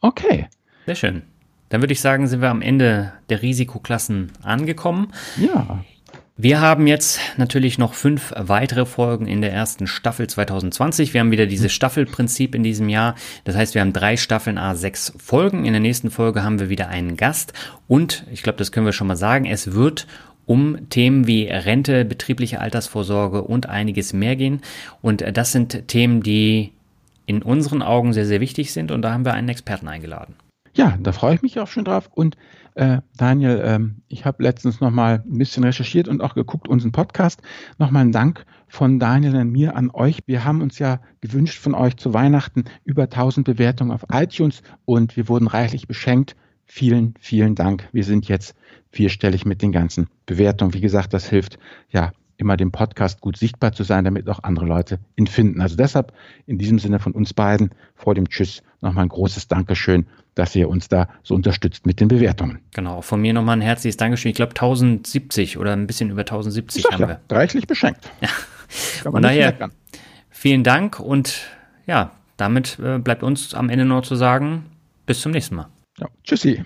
[0.00, 0.48] Okay.
[0.86, 1.22] Sehr schön.
[1.70, 5.08] Dann würde ich sagen, sind wir am Ende der Risikoklassen angekommen.
[5.36, 5.84] Ja.
[6.36, 11.14] Wir haben jetzt natürlich noch fünf weitere Folgen in der ersten Staffel 2020.
[11.14, 13.14] Wir haben wieder dieses Staffelprinzip in diesem Jahr.
[13.44, 15.64] Das heißt, wir haben drei Staffeln A sechs Folgen.
[15.64, 17.52] In der nächsten Folge haben wir wieder einen Gast.
[17.86, 19.44] Und ich glaube, das können wir schon mal sagen.
[19.44, 20.08] Es wird
[20.44, 24.60] um Themen wie Rente, betriebliche Altersvorsorge und einiges mehr gehen.
[25.02, 26.72] Und das sind Themen, die
[27.26, 28.90] in unseren Augen sehr, sehr wichtig sind.
[28.90, 30.34] Und da haben wir einen Experten eingeladen.
[30.76, 32.10] Ja, da freue ich mich auch schon drauf.
[32.12, 32.36] Und
[32.74, 36.90] äh, Daniel, ähm, ich habe letztens noch mal ein bisschen recherchiert und auch geguckt, unseren
[36.90, 37.40] Podcast.
[37.78, 40.18] Nochmal ein Dank von Daniel und mir an euch.
[40.26, 45.16] Wir haben uns ja gewünscht von euch zu Weihnachten über 1000 Bewertungen auf iTunes und
[45.16, 46.34] wir wurden reichlich beschenkt.
[46.66, 47.88] Vielen, vielen Dank.
[47.92, 48.56] Wir sind jetzt
[48.90, 50.74] vierstellig mit den ganzen Bewertungen.
[50.74, 51.58] Wie gesagt, das hilft
[51.90, 55.60] ja immer dem Podcast gut sichtbar zu sein, damit auch andere Leute ihn finden.
[55.60, 56.12] Also deshalb
[56.46, 60.68] in diesem Sinne von uns beiden vor dem Tschüss nochmal ein großes Dankeschön, dass ihr
[60.68, 62.60] uns da so unterstützt mit den Bewertungen.
[62.72, 64.30] Genau, von mir nochmal ein herzliches Dankeschön.
[64.30, 67.20] Ich glaube 1070 oder ein bisschen über 1070 haben ja, wir.
[67.30, 68.10] Reichlich beschenkt.
[68.20, 68.28] Ja.
[68.68, 69.70] Von daher
[70.30, 71.46] vielen Dank und
[71.86, 74.64] ja, damit äh, bleibt uns am Ende noch zu sagen,
[75.06, 75.68] bis zum nächsten Mal.
[75.98, 76.64] Ja, tschüssi.